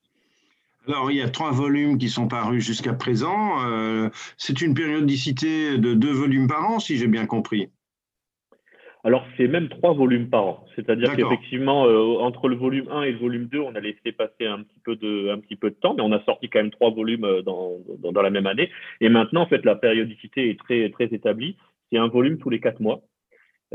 Alors, 0.88 1.11
il 1.11 1.16
y 1.16 1.23
a 1.23 1.28
trois 1.28 1.52
volumes 1.52 1.99
qui 1.99 2.09
sont 2.09 2.26
parus 2.26 2.64
jusqu'à 2.64 2.93
présent. 2.93 3.59
c'est 4.37 4.61
une 4.62 4.75
périodicité 4.75 5.78
de 5.78 5.95
deux 5.95 6.11
volumes 6.11 6.49
par 6.49 6.69
an, 6.69 6.81
si 6.81 6.97
j'ai 6.97 7.07
bien 7.07 7.25
compris. 7.25 7.69
Alors, 9.04 9.26
c'est 9.37 9.49
même 9.49 9.68
trois 9.68 9.94
volumes 9.94 10.30
par 10.30 10.47
an. 10.47 10.64
C'est-à-dire 10.76 11.16
qu'effectivement, 11.16 11.87
euh, 11.87 12.18
entre 12.21 12.49
le 12.49 12.54
volume 12.54 12.87
1 12.88 13.02
et 13.02 13.12
le 13.12 13.18
volume 13.18 13.47
2, 13.47 13.59
on 13.59 13.75
a 13.75 13.80
laissé 13.80 14.12
passer 14.12 14.47
un 14.47 14.62
petit 14.62 14.78
peu 14.85 14.94
de, 14.94 15.28
un 15.30 15.38
petit 15.38 15.56
peu 15.56 15.71
de 15.71 15.75
temps, 15.75 15.94
mais 15.94 16.02
on 16.02 16.12
a 16.12 16.23
sorti 16.23 16.49
quand 16.49 16.61
même 16.61 16.71
trois 16.71 16.90
volumes 16.90 17.25
euh, 17.25 17.42
dans, 17.42 17.78
dans, 17.99 18.12
dans 18.12 18.23
la 18.23 18.30
même 18.30 18.47
année. 18.47 18.71
Et 19.00 19.09
maintenant, 19.09 19.42
en 19.42 19.47
fait, 19.47 19.64
la 19.64 19.75
périodicité 19.75 20.50
est 20.50 20.59
très, 20.59 20.88
très 20.90 21.06
établie. 21.06 21.56
C'est 21.90 21.99
un 21.99 22.06
volume 22.06 22.38
tous 22.38 22.50
les 22.50 22.61
quatre 22.61 22.78
mois. 22.78 23.00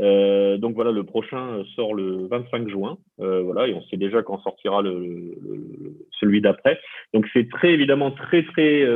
Euh, 0.00 0.56
donc 0.56 0.74
voilà, 0.76 0.92
le 0.92 1.04
prochain 1.04 1.62
sort 1.74 1.92
le 1.92 2.26
25 2.28 2.68
juin. 2.70 2.96
Euh, 3.20 3.42
voilà, 3.42 3.68
et 3.68 3.74
on 3.74 3.82
sait 3.82 3.96
déjà 3.98 4.22
quand 4.22 4.38
sortira 4.38 4.80
le, 4.80 4.98
le, 4.98 5.96
celui 6.20 6.40
d'après. 6.40 6.80
Donc 7.12 7.26
c'est 7.34 7.50
très 7.50 7.72
évidemment 7.72 8.12
très 8.12 8.44
très 8.44 8.86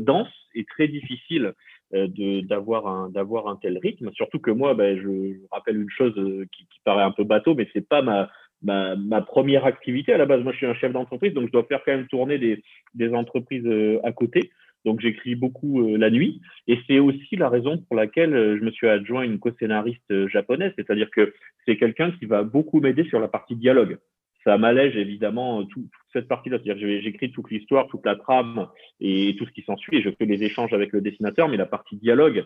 dense 0.00 0.28
et 0.54 0.64
très 0.64 0.88
difficile 0.88 1.54
d'avoir 1.92 2.86
un 2.86 3.10
d'avoir 3.10 3.48
un 3.48 3.56
tel 3.56 3.78
rythme. 3.78 4.10
Surtout 4.14 4.38
que 4.38 4.50
moi, 4.50 4.74
ben, 4.74 4.98
je, 4.98 5.36
rappelle 5.50 5.80
une 5.80 5.90
chose 5.90 6.14
euh, 6.16 6.46
qui, 6.52 6.66
qui, 6.66 6.80
paraît 6.84 7.02
un 7.02 7.10
peu 7.10 7.24
bateau, 7.24 7.54
mais 7.54 7.68
c'est 7.72 7.86
pas 7.86 8.02
ma, 8.02 8.30
ma, 8.62 8.96
ma 8.96 9.20
première 9.20 9.66
activité 9.66 10.12
à 10.12 10.18
la 10.18 10.26
base. 10.26 10.42
Moi, 10.42 10.52
je 10.52 10.58
suis 10.58 10.66
un 10.66 10.74
chef 10.74 10.92
d'entreprise, 10.92 11.34
donc 11.34 11.46
je 11.46 11.52
dois 11.52 11.64
faire 11.64 11.82
quand 11.84 11.92
même 11.92 12.06
tourner 12.08 12.38
des, 12.38 12.62
des 12.94 13.12
entreprises 13.14 13.66
euh, 13.66 14.00
à 14.04 14.12
côté. 14.12 14.50
Donc 14.84 15.00
j'écris 15.00 15.36
beaucoup 15.36 15.96
la 15.96 16.10
nuit 16.10 16.40
et 16.66 16.76
c'est 16.88 16.98
aussi 16.98 17.36
la 17.36 17.48
raison 17.48 17.78
pour 17.78 17.94
laquelle 17.94 18.32
je 18.58 18.64
me 18.64 18.72
suis 18.72 18.88
adjoint 18.88 19.22
une 19.22 19.38
co-scénariste 19.38 20.26
japonaise, 20.26 20.72
c'est-à-dire 20.74 21.08
que 21.08 21.32
c'est 21.64 21.76
quelqu'un 21.76 22.10
qui 22.10 22.26
va 22.26 22.42
beaucoup 22.42 22.80
m'aider 22.80 23.04
sur 23.04 23.20
la 23.20 23.28
partie 23.28 23.54
dialogue 23.54 23.98
ça 24.44 24.58
m'allège 24.58 24.96
évidemment 24.96 25.64
toute 25.64 25.90
cette 26.12 26.28
partie-là. 26.28 26.58
C'est-à-dire 26.62 27.00
j'écris 27.02 27.30
toute 27.32 27.50
l'histoire, 27.50 27.86
toute 27.88 28.04
la 28.04 28.16
trame 28.16 28.68
et 29.00 29.36
tout 29.38 29.46
ce 29.46 29.52
qui 29.52 29.62
s'ensuit 29.62 29.98
et 29.98 30.02
je 30.02 30.10
fais 30.10 30.24
les 30.24 30.42
échanges 30.42 30.72
avec 30.72 30.92
le 30.92 31.00
dessinateur, 31.00 31.48
mais 31.48 31.56
la 31.56 31.66
partie 31.66 31.96
dialogue, 31.96 32.44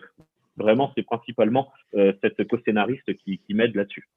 vraiment, 0.57 0.91
c'est 0.95 1.03
principalement 1.03 1.71
euh, 1.95 2.13
cette 2.21 2.47
co-scénariste 2.47 3.15
qui, 3.17 3.39
m'aide 3.49 3.75
là-dessus. 3.75 4.07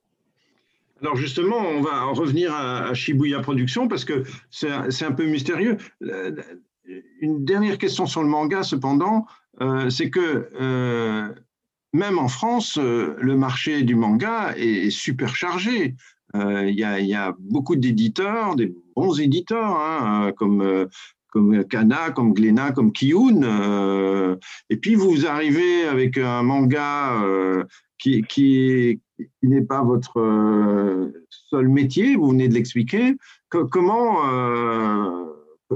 Alors 1.01 1.17
justement, 1.17 1.59
on 1.59 1.81
va 1.81 2.05
revenir 2.07 2.55
à, 2.55 2.93
Shibuya 2.93 3.41
Productions 3.41 3.89
parce 3.89 4.05
que 4.05 4.25
c'est 4.51 4.71
un 4.71 5.13
peu 5.13 5.25
mystérieux. 5.27 5.79
Une 7.21 7.45
dernière 7.45 7.79
question 7.79 8.07
sur 8.07 8.23
le 8.23 8.29
manga, 8.29 8.63
cependant, 8.63 9.27
euh, 9.61 9.91
c'est 9.91 10.11
que 10.11 10.49
euh, 10.61 11.29
même 11.93 12.19
en 12.19 12.29
France, 12.29 12.79
euh, 12.79 13.17
le 13.21 13.37
marché 13.37 13.83
du 13.83 13.95
manga 13.95 14.55
est 14.57 14.91
super 14.91 15.35
chargé. 15.35 15.95
Il 16.35 16.75
y, 16.75 17.15
a 17.15 17.35
beaucoup 17.39 17.77
d'éditeurs, 17.77 18.55
des 18.57 18.73
bons 18.95 19.19
éditeurs, 19.19 19.77
hein, 19.81 20.33
comme 20.37 20.87
comme 21.33 21.65
Kana, 21.65 22.11
comme 22.11 22.35
Glénat, 22.35 22.73
comme 22.73 22.93
Kiyun. 22.93 24.37
et 24.69 24.77
puis 24.77 24.97
vous 24.97 25.27
arrivez 25.27 25.85
avec 25.85 26.19
un 26.19 26.43
manga 26.43 27.23
qui, 28.01 28.23
qui, 28.23 29.01
qui 29.41 29.49
n'est 29.49 29.63
pas 29.63 29.83
votre 29.83 30.19
euh, 30.19 31.27
seul 31.31 31.69
métier, 31.69 32.17
vous 32.17 32.31
venez 32.31 32.49
de 32.49 32.55
l'expliquer. 32.55 33.17
comment, 33.49 34.27
euh, 34.29 35.27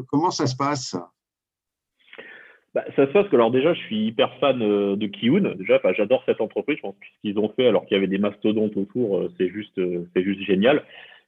comment 0.09 0.31
ça 0.31 0.47
se 0.47 0.57
passe? 0.57 0.97
Bah, 2.75 2.85
ça 2.97 3.07
se 3.07 3.13
passe 3.13 3.29
que 3.29 3.37
alors 3.37 3.51
déjà 3.51 3.73
je 3.75 3.81
suis 3.81 4.07
hyper 4.07 4.35
fan 4.39 4.61
euh, 4.63 4.97
de 4.97 5.07
Kiyun 5.07 5.55
déjà 5.57 5.81
j'adore 5.97 6.23
cette 6.27 6.41
entreprise. 6.41 6.77
Je 6.79 6.83
pense 6.83 6.97
que 6.97 7.07
ce 7.07 7.21
qu'ils 7.23 7.39
ont 7.39 7.49
fait 7.51 7.69
alors 7.69 7.87
qu'il 7.87 7.95
y 7.95 7.99
avait 7.99 8.09
des 8.09 8.19
mastodontes 8.19 8.77
autour 8.77 9.29
c'est 9.39 9.49
juste 9.49 9.81
c'est 10.15 10.23
juste 10.23 10.43
génial. 10.43 10.83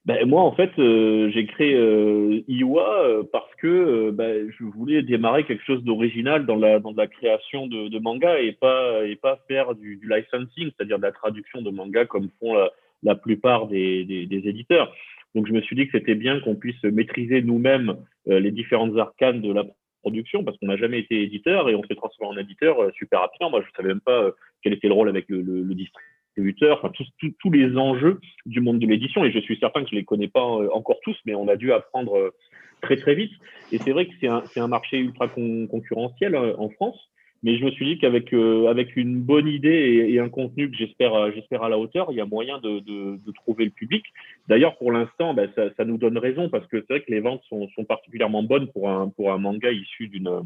Ben, 0.06 0.24
moi, 0.24 0.42
en 0.42 0.52
fait, 0.52 0.70
euh, 0.78 1.30
j'ai 1.32 1.46
créé 1.46 1.74
euh, 1.74 2.40
Iwa 2.46 3.02
euh, 3.02 3.24
parce 3.32 3.52
que 3.56 4.12
ben, 4.12 4.48
je 4.56 4.62
voulais 4.64 5.02
démarrer 5.02 5.42
quelque 5.42 5.64
chose 5.64 5.82
d'original 5.82 6.46
dans 6.46 6.54
la, 6.54 6.78
dans 6.78 6.92
la 6.92 7.08
création 7.08 7.66
de, 7.66 7.88
de, 7.88 7.98
manga 7.98 8.38
et 8.38 8.52
pas, 8.52 9.04
et 9.04 9.16
pas 9.16 9.40
faire 9.48 9.74
du, 9.74 9.96
du 9.96 10.08
licensing, 10.08 10.70
c'est-à-dire 10.70 10.98
de 10.98 11.02
la 11.02 11.10
traduction 11.10 11.60
de 11.60 11.70
manga 11.70 12.04
comme 12.04 12.28
font 12.38 12.54
la, 12.54 12.70
la 13.02 13.16
plupart 13.16 13.66
des, 13.66 14.04
des, 14.04 14.26
des, 14.26 14.48
éditeurs. 14.48 14.94
Donc, 15.34 15.48
je 15.48 15.52
me 15.52 15.60
suis 15.60 15.74
dit 15.74 15.88
que 15.88 15.98
c'était 15.98 16.14
bien 16.14 16.38
qu'on 16.38 16.54
puisse 16.54 16.80
maîtriser 16.84 17.42
nous-mêmes 17.42 17.96
les 18.26 18.52
différentes 18.52 18.96
arcanes 18.96 19.40
de 19.40 19.52
la 19.52 19.64
production 20.00 20.44
parce 20.44 20.56
qu'on 20.58 20.66
n'a 20.66 20.76
jamais 20.76 21.00
été 21.00 21.22
éditeur 21.22 21.68
et 21.68 21.74
on 21.74 21.82
s'est 21.84 21.94
transformé 21.94 22.38
en 22.38 22.40
éditeur 22.40 22.76
super 22.94 23.20
rapidement. 23.20 23.50
Moi, 23.50 23.60
je 23.62 23.66
ne 23.66 23.72
savais 23.76 23.88
même 23.88 24.00
pas 24.00 24.30
quel 24.62 24.72
était 24.72 24.88
le 24.88 24.94
rôle 24.94 25.08
avec 25.08 25.26
le, 25.28 25.74
distributeur 25.74 26.78
enfin, 26.82 26.92
tous, 27.18 27.50
les 27.50 27.76
enjeux 27.76 28.20
du 28.44 28.60
monde 28.60 28.78
de 28.78 28.86
l'édition. 28.86 29.24
Et 29.24 29.32
je 29.32 29.38
suis 29.38 29.58
certain 29.58 29.82
que 29.82 29.90
je 29.90 29.94
ne 29.94 30.00
les 30.00 30.04
connais 30.04 30.28
pas 30.28 30.44
euh, 30.44 30.68
encore 30.72 30.98
tous, 31.02 31.16
mais 31.24 31.34
on 31.34 31.48
a 31.48 31.56
dû 31.56 31.72
apprendre 31.72 32.16
euh, 32.16 32.34
très 32.82 32.96
très 32.96 33.14
vite. 33.14 33.32
Et 33.72 33.78
c'est 33.78 33.92
vrai 33.92 34.06
que 34.06 34.12
c'est 34.20 34.60
un, 34.60 34.68
marché 34.68 34.98
ultra 34.98 35.28
concurrentiel 35.28 36.34
euh, 36.34 36.54
en 36.58 36.68
France. 36.70 36.98
Mais 37.46 37.56
je 37.58 37.64
me 37.64 37.70
suis 37.70 37.86
dit 37.86 37.98
qu'avec 37.98 38.32
avec 38.32 38.96
une 38.96 39.20
bonne 39.20 39.46
idée 39.46 40.08
et, 40.10 40.18
un 40.18 40.28
contenu 40.28 40.68
que 40.68 40.76
j'espère 40.76 41.30
j'espère 41.32 41.62
à 41.62 41.68
la 41.68 41.78
hauteur, 41.78 42.08
il 42.10 42.16
y 42.16 42.20
a 42.20 42.26
moyen 42.26 42.58
de, 42.58 42.80
de, 42.80 43.32
trouver 43.32 43.64
le 43.64 43.70
public. 43.70 44.04
D'ailleurs, 44.48 44.76
pour 44.78 44.90
l'instant, 44.90 45.32
ben, 45.32 45.48
ça, 45.54 45.84
nous 45.84 45.96
donne 45.96 46.18
raison 46.18 46.48
parce 46.48 46.66
que 46.66 46.80
c'est 46.80 46.94
vrai 46.94 47.00
que 47.02 47.12
les 47.12 47.20
ventes 47.20 47.42
sont, 47.48 47.68
sont 47.76 47.84
particulièrement 47.84 48.42
bonnes 48.42 48.66
pour 48.66 48.90
un, 48.90 49.10
pour 49.10 49.32
un 49.32 49.38
manga 49.38 49.70
issu 49.70 50.08
d'une 50.08 50.42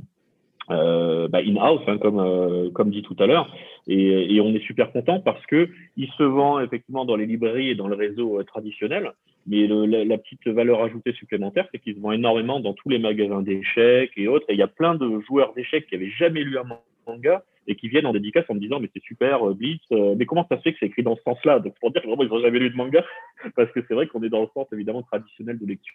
euh, 0.70 1.26
bah, 1.26 1.40
in-house, 1.44 1.80
hein, 1.88 1.98
comme, 1.98 2.20
euh, 2.20 2.70
comme 2.70 2.90
dit 2.90 3.02
tout 3.02 3.16
à 3.18 3.26
l'heure. 3.26 3.52
Et, 3.88 4.40
on 4.40 4.54
est 4.54 4.64
super 4.64 4.92
content 4.92 5.20
parce 5.20 5.44
que 5.46 5.68
il 5.96 6.08
se 6.12 6.22
vend 6.22 6.60
effectivement 6.60 7.04
dans 7.04 7.16
les 7.16 7.26
librairies 7.26 7.70
et 7.70 7.74
dans 7.74 7.88
le 7.88 7.96
réseau 7.96 8.38
euh, 8.38 8.44
traditionnel. 8.44 9.12
Mais 9.46 9.66
la, 9.66 10.18
petite 10.18 10.46
valeur 10.46 10.82
ajoutée 10.82 11.12
supplémentaire, 11.14 11.66
c'est 11.72 11.78
qu'il 11.78 11.94
se 11.94 12.00
vend 12.00 12.12
énormément 12.12 12.60
dans 12.60 12.74
tous 12.74 12.90
les 12.90 12.98
magasins 12.98 13.40
d'échecs 13.40 14.12
et 14.16 14.28
autres. 14.28 14.44
Et 14.48 14.52
il 14.52 14.58
y 14.58 14.62
a 14.62 14.68
plein 14.68 14.94
de 14.94 15.20
joueurs 15.20 15.54
d'échecs 15.54 15.86
qui 15.88 15.94
avaient 15.94 16.10
jamais 16.10 16.44
lu 16.44 16.58
un 16.58 16.64
manga 17.06 17.42
et 17.66 17.76
qui 17.76 17.88
viennent 17.88 18.06
en 18.06 18.12
dédicace 18.12 18.44
en 18.48 18.54
me 18.54 18.60
disant 18.60 18.80
mais 18.80 18.90
c'est 18.92 19.02
super 19.02 19.46
euh, 19.46 19.54
Blitz 19.54 19.80
euh, 19.92 20.14
mais 20.16 20.26
comment 20.26 20.46
ça 20.48 20.56
se 20.56 20.62
fait 20.62 20.72
que 20.72 20.78
c'est 20.80 20.86
écrit 20.86 21.02
dans 21.02 21.16
ce 21.16 21.22
sens-là? 21.22 21.60
Donc 21.60 21.74
pour 21.80 21.90
dire 21.90 22.02
que 22.02 22.06
vraiment 22.06 22.22
ils 22.22 22.28
n'ont 22.28 22.40
jamais 22.40 22.58
lu 22.58 22.70
de 22.70 22.76
manga 22.76 23.04
parce 23.56 23.70
que 23.72 23.80
c'est 23.86 23.94
vrai 23.94 24.06
qu'on 24.06 24.22
est 24.22 24.28
dans 24.28 24.42
le 24.42 24.48
sens 24.54 24.66
évidemment 24.72 25.02
traditionnel 25.02 25.58
de 25.58 25.66
lecture 25.66 25.94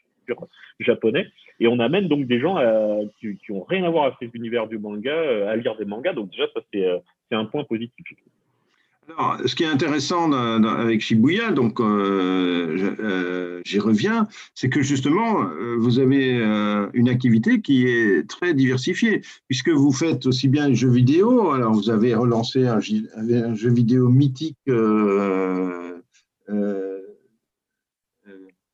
japonais 0.80 1.28
et 1.60 1.68
on 1.68 1.80
amène 1.80 2.08
donc 2.08 2.26
des 2.26 2.40
gens 2.40 2.58
euh, 2.58 3.04
qui, 3.20 3.38
qui 3.38 3.52
ont 3.52 3.64
rien 3.64 3.84
à 3.84 3.90
voir 3.90 4.06
avec 4.06 4.18
cet 4.20 4.34
univers 4.34 4.68
du 4.68 4.78
manga 4.78 5.50
à 5.50 5.56
lire 5.56 5.76
des 5.78 5.86
mangas. 5.86 6.14
Donc 6.14 6.30
déjà 6.32 6.46
ça 6.54 6.62
c'est 6.72 7.36
un 7.36 7.46
point 7.46 7.64
positif 7.64 8.06
alors, 9.08 9.38
ce 9.46 9.56
qui 9.56 9.64
est 9.64 9.68
intéressant 9.68 10.32
avec 10.32 11.02
Shibuya, 11.02 11.52
donc 11.52 11.80
euh, 11.80 12.96
euh, 13.00 13.62
j'y 13.64 13.80
reviens, 13.80 14.28
c'est 14.56 14.70
que 14.70 14.82
justement, 14.82 15.44
euh, 15.44 15.76
vous 15.78 16.00
avez 16.00 16.38
une 16.94 17.08
activité 17.08 17.62
qui 17.62 17.88
est 17.88 18.28
très 18.28 18.56
diversifiée, 18.56 19.22
puisque 19.48 19.70
vous 19.70 19.92
faites 19.92 20.26
aussi 20.26 20.48
bien 20.48 20.70
les 20.70 20.76
jeux 20.76 20.90
vidéo. 20.90 21.52
Alors, 21.52 21.74
vous 21.74 21.92
avez 21.92 22.16
relancé 22.16 22.66
un, 22.66 22.80
jeu 22.80 23.72
vidéo 23.72 24.10
mythique. 24.10 24.58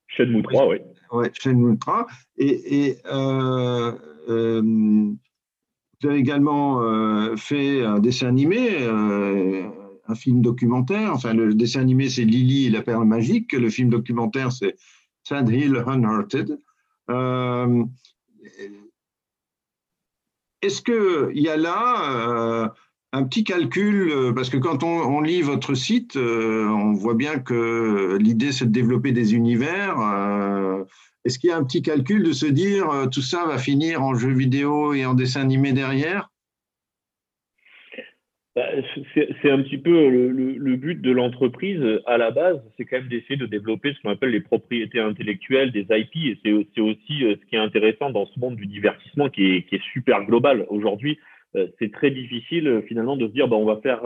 Shenmue 0.08 0.44
3, 0.44 0.68
oui. 0.70 0.78
Oui, 1.12 1.26
Shenmue 1.34 1.78
3. 1.78 2.08
Et, 2.38 2.86
et 2.86 2.98
vous 6.02 6.08
avez 6.08 6.18
également 6.18 7.36
fait 7.36 7.84
un 7.84 8.00
dessin 8.00 8.28
animé 8.28 8.88
un 10.12 10.15
film 10.15 10.41
documentaire. 10.41 11.13
Enfin, 11.13 11.34
le 11.34 11.53
dessin 11.53 11.82
animé, 11.82 12.10
c'est 12.10 12.25
Lily 12.25 12.68
et 12.68 12.70
la 12.70 12.82
perle 12.82 13.06
magique. 13.06 13.53
Le 13.53 13.70
film 13.70 13.89
documentaire, 13.89 14.51
c'est 14.51 14.75
Sand 15.24 15.50
Hill 15.50 15.84
Unhurted. 15.88 16.58
Euh, 17.10 17.84
Est-ce 20.62 20.82
qu'il 20.82 21.41
y 21.41 21.50
a 21.50 21.58
là 21.58 22.12
euh, 22.12 22.70
un 23.13 23.24
petit 23.24 23.44
calcul 23.44 24.34
Parce 24.36 24.50
que 24.50 24.58
quand 24.58 24.84
on, 24.84 25.22
lit 25.22 25.41
votre 25.41 25.74
site, 25.74 26.15
euh, 26.15 26.68
on 26.68 26.94
voit 26.94 27.15
bien 27.15 27.39
que 27.39 28.18
l'idée, 28.20 28.51
c'est 28.51 28.65
de 28.65 28.72
développer 28.72 29.12
des 29.12 29.34
univers. 29.34 30.00
Euh, 30.00 30.84
est-ce 31.25 31.39
qu'il 31.39 31.50
y 31.50 31.53
a 31.53 31.58
un 31.58 31.63
petit 31.63 31.82
calcul 31.82 32.24
de 32.24 32.34
se 32.34 32.48
dire 32.48 33.08
tout 33.12 33.22
ça 33.22 33.46
va 33.46 33.58
finir 33.60 34.03
en 34.03 34.15
jeu 34.15 34.32
vidéo 34.32 34.94
et 34.94 35.06
en 35.06 35.13
dessin 35.13 35.41
animé 35.41 35.72
derrière? 35.72 36.31
Bah, 38.53 38.67
c'est 39.15 39.50
un 39.50 39.62
petit 39.62 39.77
peu 39.77 40.10
le, 40.10 40.29
le, 40.29 40.75
but 40.75 41.00
de 41.00 41.12
l'entreprise 41.12 41.81
à 42.05 42.17
la 42.17 42.31
base, 42.31 42.60
c'est 42.75 42.84
quand 42.84 42.98
même 42.98 43.08
d'essayer 43.08 43.38
de 43.38 43.46
développer 43.46 43.93
ce 43.93 44.01
qu'on 44.01 44.10
appelle 44.10 44.31
les 44.31 44.41
propriétés 44.41 45.00
intellectuelles 45.00 45.72
des 45.72 45.86
IP. 45.89 46.38
Et 46.46 46.67
c'est 46.75 46.81
aussi 46.81 47.24
euh, 47.24 47.36
ce 47.39 47.46
qui 47.50 47.55
est 47.55 47.60
intéressant 47.60 48.10
dans 48.10 48.25
ce 48.25 48.38
monde 48.38 48.58
du 48.58 48.65
divertissement 48.65 49.29
qui 49.29 49.46
est, 49.46 49.62
qui 49.63 49.75
est 49.75 49.84
super 49.93 50.25
global. 50.25 50.65
Aujourd'hui, 50.67 51.17
euh, 51.55 51.67
c'est 51.79 51.93
très 51.93 52.12
difficile 52.12 52.67
euh, 52.67 52.81
finalement 52.81 53.15
de 53.15 53.27
se 53.27 53.31
dire 53.31 53.48
bah, 53.48 53.55
on 53.55 53.65
va 53.65 53.79
faire 53.81 54.01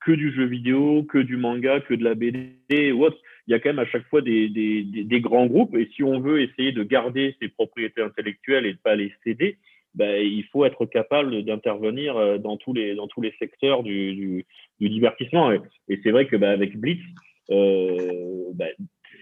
que 0.00 0.12
du 0.12 0.32
jeu 0.32 0.44
vidéo, 0.44 1.02
que 1.02 1.18
du 1.18 1.36
manga, 1.36 1.80
que 1.80 1.94
de 1.94 2.04
la 2.04 2.14
BD 2.14 2.92
ou 2.92 3.04
autre. 3.04 3.18
Il 3.48 3.50
y 3.50 3.54
a 3.54 3.58
quand 3.58 3.70
même 3.70 3.80
à 3.80 3.86
chaque 3.86 4.06
fois 4.06 4.20
des, 4.20 4.48
des, 4.48 4.84
des, 4.84 5.02
des 5.02 5.20
grands 5.20 5.46
groupes. 5.46 5.74
Et 5.76 5.90
si 5.96 6.04
on 6.04 6.20
veut 6.20 6.42
essayer 6.42 6.70
de 6.70 6.84
garder 6.84 7.34
ces 7.42 7.48
propriétés 7.48 8.02
intellectuelles 8.02 8.66
et 8.66 8.74
de 8.74 8.78
pas 8.78 8.94
les 8.94 9.12
céder, 9.24 9.56
ben, 9.94 10.24
il 10.24 10.44
faut 10.52 10.64
être 10.64 10.86
capable 10.86 11.42
d'intervenir 11.44 12.16
euh, 12.16 12.38
dans 12.38 12.56
tous 12.56 12.72
les 12.72 12.94
dans 12.94 13.08
tous 13.08 13.20
les 13.20 13.34
secteurs 13.38 13.82
du, 13.82 14.14
du, 14.14 14.46
du 14.80 14.88
divertissement. 14.88 15.52
Et, 15.52 16.00
c'est 16.02 16.10
vrai 16.10 16.26
que 16.26 16.36
ben, 16.36 16.50
avec 16.50 16.76
Blitz, 16.76 17.00
euh, 17.50 18.44
ben, 18.54 18.70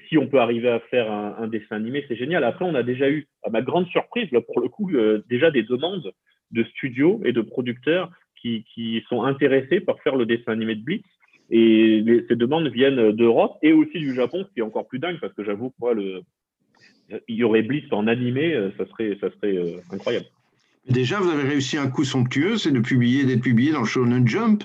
si 0.09 0.19
on 0.19 0.27
peut 0.27 0.41
arriver 0.41 0.69
à 0.69 0.81
faire 0.81 1.11
un, 1.11 1.37
un 1.39 1.49
dessin 1.49 1.77
animé, 1.77 2.05
c'est 2.09 2.17
génial. 2.17 2.45
Après, 2.45 2.65
on 2.65 2.75
a 2.75 2.83
déjà 2.83 3.11
eu, 3.11 3.27
à 3.43 3.51
ma 3.51 3.63
grande 3.63 3.87
surprise, 3.89 4.31
là 4.33 4.41
pour 4.41 4.61
le 4.61 4.69
coup, 4.69 4.91
euh, 4.95 5.23
déjà 5.29 5.51
des 5.51 5.63
demandes 5.63 6.13
de 6.51 6.65
studios 6.65 7.21
et 7.25 7.33
de 7.33 7.41
producteurs 7.41 8.11
qui, 8.41 8.65
qui 8.75 9.03
sont 9.09 9.23
intéressés 9.23 9.81
par 9.81 10.01
faire 10.01 10.17
le 10.17 10.27
dessin 10.27 10.53
animé 10.53 10.75
de 10.75 10.83
Blitz. 10.83 11.05
Et 11.51 12.05
ces 12.29 12.37
demandes 12.37 12.69
viennent 12.69 13.13
d'Europe 13.13 13.57
et 13.63 13.73
aussi 13.73 13.99
du 13.99 14.15
Japon, 14.15 14.45
ce 14.47 14.53
qui 14.53 14.61
est 14.61 14.63
encore 14.63 14.87
plus 14.87 14.99
dingue 14.99 15.19
parce 15.19 15.33
que 15.33 15.45
j'avoue 15.45 15.73
moi, 15.81 15.95
le, 15.95 16.21
il 17.27 17.37
y 17.37 17.45
aurait 17.45 17.63
Blitz 17.63 17.91
en 17.91 18.07
animé, 18.07 18.53
euh, 18.53 18.71
ça 18.77 18.87
serait, 18.87 19.17
ça 19.19 19.31
serait 19.31 19.57
incroyable. 19.91 20.27
Déjà, 20.89 21.21
vous 21.21 21.29
avez 21.29 21.43
réussi 21.43 21.77
un 21.77 21.89
coup 21.89 22.05
somptueux, 22.05 22.57
c'est 22.57 22.73
de 22.73 22.81
publier, 22.81 23.25
d'être 23.25 23.43
publié 23.43 23.73
dans 23.73 23.85
Shonen 23.85 24.27
Jump, 24.27 24.65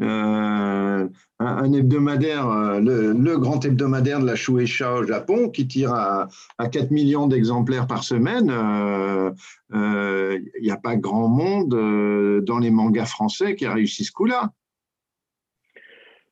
euh, 0.00 1.08
un, 1.40 1.72
hebdomadaire, 1.72 2.48
euh, 2.48 2.80
le, 2.80 3.38
grand 3.38 3.64
hebdomadaire 3.64 4.20
de 4.20 4.26
la 4.26 4.36
Shueisha 4.36 4.94
au 4.94 5.02
Japon, 5.04 5.50
qui 5.50 5.66
tire 5.66 5.92
à, 5.92 6.28
4 6.58 6.90
millions 6.90 7.26
d'exemplaires 7.26 7.86
par 7.86 8.04
semaine. 8.04 8.46
Il 8.46 9.76
euh, 9.76 10.38
n'y 10.62 10.70
a 10.70 10.76
pas 10.76 10.96
grand 10.96 11.28
monde 11.28 12.44
dans 12.44 12.58
les 12.58 12.70
mangas 12.70 13.06
français 13.06 13.54
qui 13.54 13.66
a 13.66 13.74
réussi 13.74 14.04
ce 14.04 14.12
coup-là. 14.12 14.50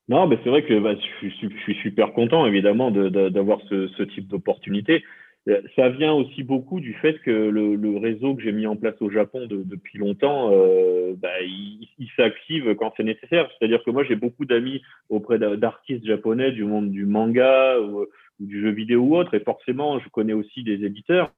Non, 0.09 0.29
mais 0.29 0.39
c'est 0.45 0.51
vrai 0.51 0.65
que 0.65 0.79
bah, 0.79 0.95
je, 1.23 1.29
suis 1.29 1.75
super 1.83 2.13
content, 2.13 2.47
évidemment, 2.47 2.93
d'avoir 2.93 3.59
ce, 3.69 4.03
type 4.05 4.29
d'opportunité. 4.29 5.03
Euh, 5.49 5.63
ça 5.77 5.89
vient 5.89 6.13
aussi 6.13 6.43
beaucoup 6.43 6.81
du 6.81 6.95
fait 6.95 7.21
que 7.21 7.31
le, 7.31 7.77
le 7.77 7.97
réseau 7.99 8.35
que 8.35 8.43
j'ai 8.43 8.53
mis 8.53 8.67
en 8.67 8.77
place 8.77 9.01
au 9.01 9.11
Japon 9.11 9.47
de, 9.47 9.63
depuis 9.63 9.99
longtemps, 9.99 10.51
euh, 10.53 11.15
bah, 11.17 11.41
il, 11.41 11.89
il 11.99 12.09
s'active 12.17 12.75
quand 12.75 12.93
c'est 12.97 13.05
nécessaire. 13.05 13.49
C'est-à-dire 13.59 13.83
que 13.85 13.91
moi, 13.91 14.05
j'ai 14.05 14.17
beaucoup 14.17 14.45
d'amis 14.45 14.83
auprès 15.09 15.39
d'artistes 15.39 16.05
japonais 16.05 16.53
du 16.53 16.65
monde 16.65 16.91
du 16.91 17.07
manga 17.07 17.79
ou, 17.81 18.07
du 18.41 18.61
jeu 18.61 18.71
vidéo 18.71 19.03
ou 19.03 19.17
autre, 19.17 19.35
et 19.35 19.41
forcément, 19.41 19.99
je 19.99 20.09
connais 20.09 20.33
aussi 20.33 20.63
des 20.63 20.85
éditeurs. 20.85 21.33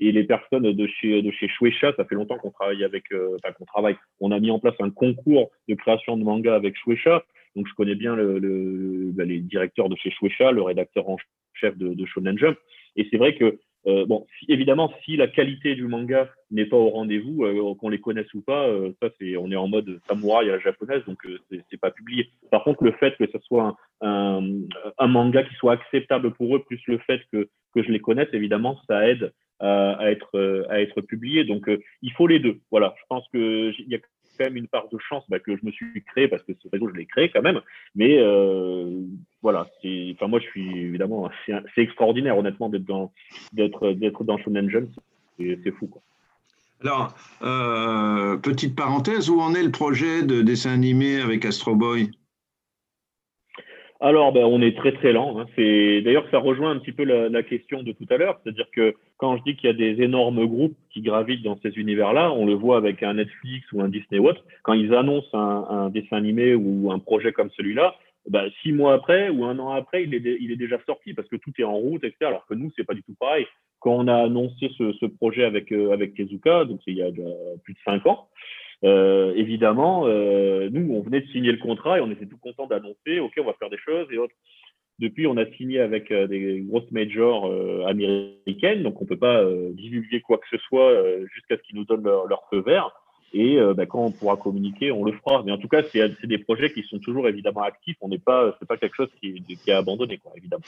Et 0.00 0.12
les 0.12 0.24
personnes 0.24 0.72
de 0.72 0.86
chez 0.86 1.22
de 1.22 1.30
chez 1.32 1.48
Shueisha, 1.48 1.92
ça 1.96 2.04
fait 2.04 2.14
longtemps 2.14 2.38
qu'on 2.38 2.52
travaille 2.52 2.84
avec, 2.84 3.10
euh, 3.12 3.36
enfin 3.36 3.52
qu'on 3.52 3.64
travaille. 3.64 3.96
On 4.20 4.30
a 4.30 4.38
mis 4.38 4.50
en 4.50 4.60
place 4.60 4.76
un 4.78 4.90
concours 4.90 5.50
de 5.68 5.74
création 5.74 6.16
de 6.16 6.22
manga 6.22 6.54
avec 6.54 6.76
Shueisha. 6.76 7.24
donc 7.56 7.66
je 7.66 7.74
connais 7.74 7.96
bien 7.96 8.14
le, 8.14 9.10
bah, 9.12 9.24
les 9.24 9.40
directeurs 9.40 9.88
de 9.88 9.96
chez 9.96 10.10
Shueisha, 10.10 10.52
le 10.52 10.62
rédacteur 10.62 11.08
en 11.08 11.16
chef 11.54 11.76
de, 11.76 11.94
de 11.94 12.06
Shonen 12.06 12.38
Jump. 12.38 12.56
Et 12.98 13.08
c'est 13.10 13.16
vrai 13.16 13.34
que 13.34 13.58
euh, 13.86 14.04
bon, 14.04 14.26
évidemment, 14.48 14.92
si 15.04 15.16
la 15.16 15.28
qualité 15.28 15.74
du 15.74 15.86
manga 15.86 16.28
n'est 16.50 16.66
pas 16.66 16.76
au 16.76 16.90
rendez-vous, 16.90 17.44
euh, 17.44 17.74
qu'on 17.76 17.88
les 17.88 18.00
connaisse 18.00 18.32
ou 18.34 18.42
pas, 18.42 18.66
euh, 18.66 18.92
ça 19.00 19.08
c'est, 19.18 19.36
on 19.36 19.50
est 19.50 19.56
en 19.56 19.68
mode 19.68 20.00
samouraï 20.08 20.50
à 20.50 20.56
la 20.56 20.58
japonaise, 20.58 21.02
donc 21.06 21.18
c'est 21.70 21.80
pas 21.80 21.90
publié. 21.90 22.28
Par 22.50 22.64
contre, 22.64 22.84
le 22.84 22.92
fait 22.92 23.16
que 23.16 23.26
ce 23.30 23.38
soit 23.38 23.76
un, 24.02 24.42
manga 25.00 25.42
qui 25.44 25.54
soit 25.54 25.72
acceptable 25.72 26.32
pour 26.34 26.54
eux, 26.56 26.62
plus 26.64 26.80
le 26.86 26.98
fait 26.98 27.20
que, 27.32 27.48
que 27.74 27.82
je 27.82 27.90
les 27.90 28.00
connaisse, 28.00 28.28
évidemment, 28.32 28.78
ça 28.88 29.08
aide 29.08 29.32
à, 29.60 30.10
être 30.10 30.66
à 30.68 30.80
être 30.80 31.00
publié. 31.00 31.44
Donc, 31.44 31.70
il 32.02 32.12
faut 32.12 32.26
les 32.26 32.40
deux. 32.40 32.58
Voilà, 32.70 32.94
je 32.98 33.04
pense 33.08 33.26
que 33.32 33.72
il 33.78 33.88
y 33.88 33.94
a 33.94 33.98
quand 34.38 34.44
même 34.44 34.56
une 34.56 34.68
part 34.68 34.88
de 34.88 34.98
chance 34.98 35.24
bah, 35.28 35.38
que 35.38 35.56
je 35.56 35.64
me 35.64 35.70
suis 35.70 36.02
créé 36.04 36.28
parce 36.28 36.42
que 36.44 36.52
ce 36.54 36.68
réseau 36.72 36.88
je 36.88 36.94
l'ai 36.94 37.06
créé 37.06 37.28
quand 37.28 37.42
même. 37.42 37.60
Mais 37.94 38.18
euh, 38.18 39.02
voilà, 39.42 39.68
enfin 39.84 40.26
moi 40.26 40.40
je 40.40 40.46
suis 40.46 40.78
évidemment 40.78 41.30
c'est 41.46 41.82
extraordinaire 41.82 42.36
honnêtement 42.36 42.68
d'être 42.68 42.84
dans 42.84 43.12
d'être 43.52 43.92
d'être 43.92 44.24
dans 44.24 44.38
Shonen 44.38 44.68
Jump, 44.68 44.90
c'est 45.38 45.70
fou 45.72 45.86
quoi. 45.86 46.02
Alors, 46.80 47.12
euh, 47.42 48.36
petite 48.36 48.76
parenthèse, 48.76 49.30
où 49.30 49.40
en 49.40 49.52
est 49.54 49.64
le 49.64 49.72
projet 49.72 50.22
de 50.22 50.42
dessin 50.42 50.70
animé 50.70 51.20
avec 51.20 51.44
Astro 51.44 51.74
Boy? 51.74 52.10
Alors, 54.00 54.32
ben, 54.32 54.44
on 54.44 54.62
est 54.62 54.76
très 54.76 54.92
très 54.92 55.12
lent. 55.12 55.40
Hein. 55.40 55.46
C'est 55.56 56.02
d'ailleurs 56.02 56.24
ça 56.30 56.38
rejoint 56.38 56.70
un 56.70 56.78
petit 56.78 56.92
peu 56.92 57.02
la, 57.02 57.42
question 57.42 57.82
de 57.82 57.90
tout 57.90 58.06
à 58.10 58.16
l'heure, 58.16 58.38
c'est-à-dire 58.42 58.68
que 58.70 58.94
quand 59.16 59.36
je 59.38 59.42
dis 59.42 59.56
qu'il 59.56 59.66
y 59.66 59.72
a 59.72 59.76
des 59.76 60.00
énormes 60.02 60.46
groupes 60.46 60.76
qui 60.90 61.00
gravitent 61.00 61.42
dans 61.42 61.58
ces 61.62 61.70
univers-là, 61.70 62.32
on 62.32 62.46
le 62.46 62.54
voit 62.54 62.76
avec 62.76 63.02
un 63.02 63.14
Netflix 63.14 63.66
ou 63.72 63.80
un 63.80 63.88
Disney 63.88 64.20
ou 64.20 64.28
autre. 64.28 64.44
Quand 64.62 64.74
ils 64.74 64.94
annoncent 64.94 65.36
un, 65.36 65.90
dessin 65.90 66.16
animé 66.16 66.54
ou 66.54 66.92
un 66.92 67.00
projet 67.00 67.32
comme 67.32 67.50
celui-là, 67.56 67.96
ben, 68.28 68.50
six 68.62 68.72
mois 68.72 68.94
après 68.94 69.30
ou 69.30 69.44
un 69.44 69.58
an 69.58 69.70
après, 69.70 70.04
il 70.04 70.14
est, 70.14 70.56
déjà 70.56 70.78
sorti 70.84 71.14
parce 71.14 71.28
que 71.28 71.36
tout 71.36 71.52
est 71.58 71.64
en 71.64 71.76
route, 71.76 72.04
etc. 72.04 72.26
Alors 72.26 72.46
que 72.46 72.54
nous, 72.54 72.70
c'est 72.76 72.84
pas 72.84 72.94
du 72.94 73.02
tout 73.02 73.14
pareil. 73.18 73.46
Quand 73.80 73.92
on 73.92 74.08
a 74.08 74.16
annoncé 74.24 74.70
ce, 74.76 75.06
projet 75.06 75.44
avec 75.44 75.72
euh, 75.72 75.92
avec 75.92 76.14
Tezuka, 76.14 76.64
donc 76.64 76.80
il 76.86 76.96
y 76.96 77.02
a 77.02 77.10
plus 77.62 77.74
de 77.74 77.78
cinq 77.84 78.06
ans. 78.06 78.28
Euh, 78.84 79.32
évidemment, 79.34 80.04
euh, 80.06 80.68
nous, 80.70 80.94
on 80.94 81.02
venait 81.02 81.20
de 81.20 81.26
signer 81.28 81.52
le 81.52 81.58
contrat 81.58 81.98
et 81.98 82.00
on 82.00 82.10
était 82.10 82.26
tout 82.26 82.38
content 82.38 82.66
d'annoncer, 82.66 83.18
OK, 83.18 83.32
on 83.38 83.44
va 83.44 83.54
faire 83.54 83.70
des 83.70 83.78
choses 83.78 84.06
et 84.12 84.18
autres. 84.18 84.34
Depuis, 84.98 85.26
on 85.26 85.36
a 85.36 85.46
signé 85.52 85.80
avec 85.80 86.10
euh, 86.10 86.26
des 86.26 86.60
grosses 86.60 86.90
majors 86.90 87.52
américaines, 87.86 88.82
donc 88.82 89.00
on 89.00 89.06
peut 89.06 89.18
pas 89.18 89.44
divulguer 89.72 90.20
quoi 90.20 90.38
que 90.38 90.48
ce 90.50 90.58
soit 90.58 90.92
jusqu'à 91.34 91.56
ce 91.56 91.62
qu'ils 91.62 91.76
nous 91.76 91.84
donnent 91.84 92.04
leur 92.04 92.42
feu 92.50 92.60
vert. 92.60 92.90
Et 93.32 93.58
bah, 93.76 93.86
quand 93.86 94.00
on 94.00 94.10
pourra 94.10 94.36
communiquer, 94.36 94.90
on 94.90 95.04
le 95.04 95.12
fera. 95.12 95.42
Mais 95.44 95.52
en 95.52 95.58
tout 95.58 95.68
cas, 95.68 95.82
c'est 95.92 96.26
des 96.26 96.38
projets 96.38 96.72
qui 96.72 96.82
sont 96.82 96.98
toujours 96.98 97.28
évidemment 97.28 97.62
actifs. 97.62 97.96
On 98.00 98.08
n'est 98.08 98.18
pas, 98.18 98.56
c'est 98.58 98.66
pas 98.66 98.76
quelque 98.76 98.96
chose 98.96 99.10
qui, 99.20 99.42
qui 99.42 99.70
est 99.70 99.74
abandonné, 99.74 100.18
quoi, 100.18 100.32
évidemment. 100.36 100.64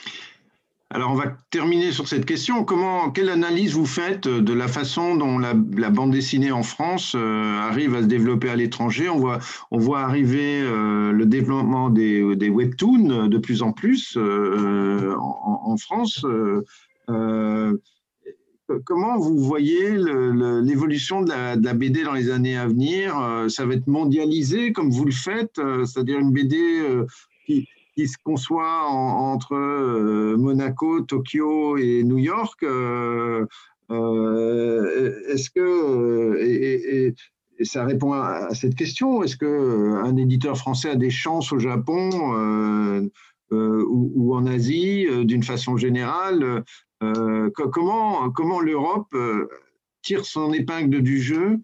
Alors, 0.93 1.11
on 1.11 1.15
va 1.15 1.37
terminer 1.51 1.93
sur 1.93 2.09
cette 2.09 2.25
question. 2.25 2.65
Quelle 3.13 3.29
analyse 3.29 3.75
vous 3.75 3.85
faites 3.85 4.27
de 4.27 4.53
la 4.53 4.67
façon 4.67 5.15
dont 5.15 5.39
la, 5.39 5.53
bande 5.53 6.11
dessinée 6.11 6.51
en 6.51 6.63
France 6.63 7.13
euh, 7.15 7.59
arrive 7.59 7.95
à 7.95 8.01
se 8.01 8.07
développer 8.07 8.49
à 8.49 8.57
l'étranger? 8.57 9.07
On 9.07 9.17
voit, 9.17 9.99
arriver 9.99 10.61
euh, 10.61 11.13
le 11.13 11.25
développement 11.25 11.89
des, 11.89 12.49
webtoons 12.49 13.27
de 13.27 13.37
plus 13.37 13.61
en 13.61 13.71
plus 13.71 14.17
euh, 14.17 15.15
en, 15.17 15.77
France. 15.77 16.25
Comment 18.85 19.17
vous 19.17 19.37
voyez 19.39 19.91
l'évolution 19.91 21.21
de, 21.21 21.31
la 21.63 21.73
BD 21.73 22.03
dans 22.03 22.13
les 22.13 22.29
années 22.29 22.57
à 22.57 22.67
venir? 22.67 23.15
Ça 23.49 23.65
va 23.65 23.75
être 23.75 23.87
mondialisé 23.87 24.71
comme 24.71 24.89
vous 24.89 25.05
le 25.05 25.11
faites, 25.11 25.59
c'est-à-dire 25.85 26.19
une 26.19 26.31
BD 26.31 26.81
qui 27.95 28.07
se 28.07 28.17
conçoit 28.23 28.83
entre 28.87 29.55
euh, 29.55 30.37
Monaco, 30.37 31.01
Tokyo 31.01 31.77
et 31.77 32.03
New 32.03 32.17
York. 32.17 32.63
Euh, 32.63 33.45
euh, 33.91 35.11
est-ce 35.29 35.49
que 35.49 36.37
et, 36.39 37.13
ça 37.63 37.85
répond 37.85 38.13
à, 38.13 38.53
cette 38.55 38.75
question 38.75 39.21
Est-ce 39.23 39.37
que 39.37 40.01
un 40.03 40.17
éditeur 40.17 40.57
français 40.57 40.91
a 40.91 40.95
des 40.95 41.11
chances 41.11 41.51
au 41.51 41.59
Japon 41.59 42.09
ou, 43.51 44.35
en 44.35 44.47
Asie, 44.47 45.05
d'une 45.25 45.43
façon 45.43 45.77
générale? 45.77 46.63
Comment 47.55 48.29
comment 48.29 48.59
l'Europe 48.59 49.15
tire 50.01 50.25
son 50.25 50.53
épingle 50.53 51.01
du 51.01 51.21
jeu 51.21 51.59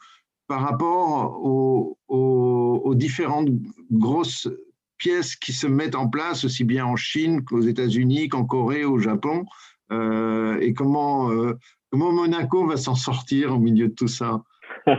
par 0.48 0.62
rapport 0.62 1.40
aux, 1.44 2.96
différentes 2.96 3.50
grosses 3.92 4.50
pièces 4.98 5.36
qui 5.36 5.54
se 5.54 5.68
mettent 5.68 5.96
en 5.96 6.08
place 6.08 6.46
aussi 6.46 6.64
bien 6.64 6.86
en 6.86 6.96
Chine 6.96 7.44
qu'aux 7.44 7.62
États-Unis, 7.62 8.30
qu'en 8.30 8.44
Corée, 8.44 8.86
au 8.86 8.98
Japon, 8.98 9.46
euh, 9.92 10.58
et 10.60 10.74
comment, 10.74 11.30
euh, 11.30 11.54
Monaco 11.94 12.66
va 12.66 12.78
s'en 12.78 12.96
sortir 12.96 13.54
au 13.54 13.60
milieu 13.60 13.90
de 13.90 13.94
tout 13.94 14.08
ça? 14.08 14.42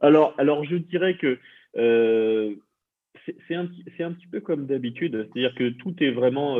Alors, 0.00 0.34
alors, 0.36 0.62
je 0.64 0.76
dirais 0.76 1.16
que 1.16 1.38
euh, 1.78 2.54
c'est 3.48 3.54
un, 3.54 3.64
un, 3.64 4.12
petit 4.12 4.26
peu 4.26 4.40
comme 4.40 4.66
d'habitude, 4.66 5.28
c'est-à-dire 5.32 5.54
que 5.54 5.70
tout 5.70 5.94
est 6.00 6.10
vraiment 6.10 6.58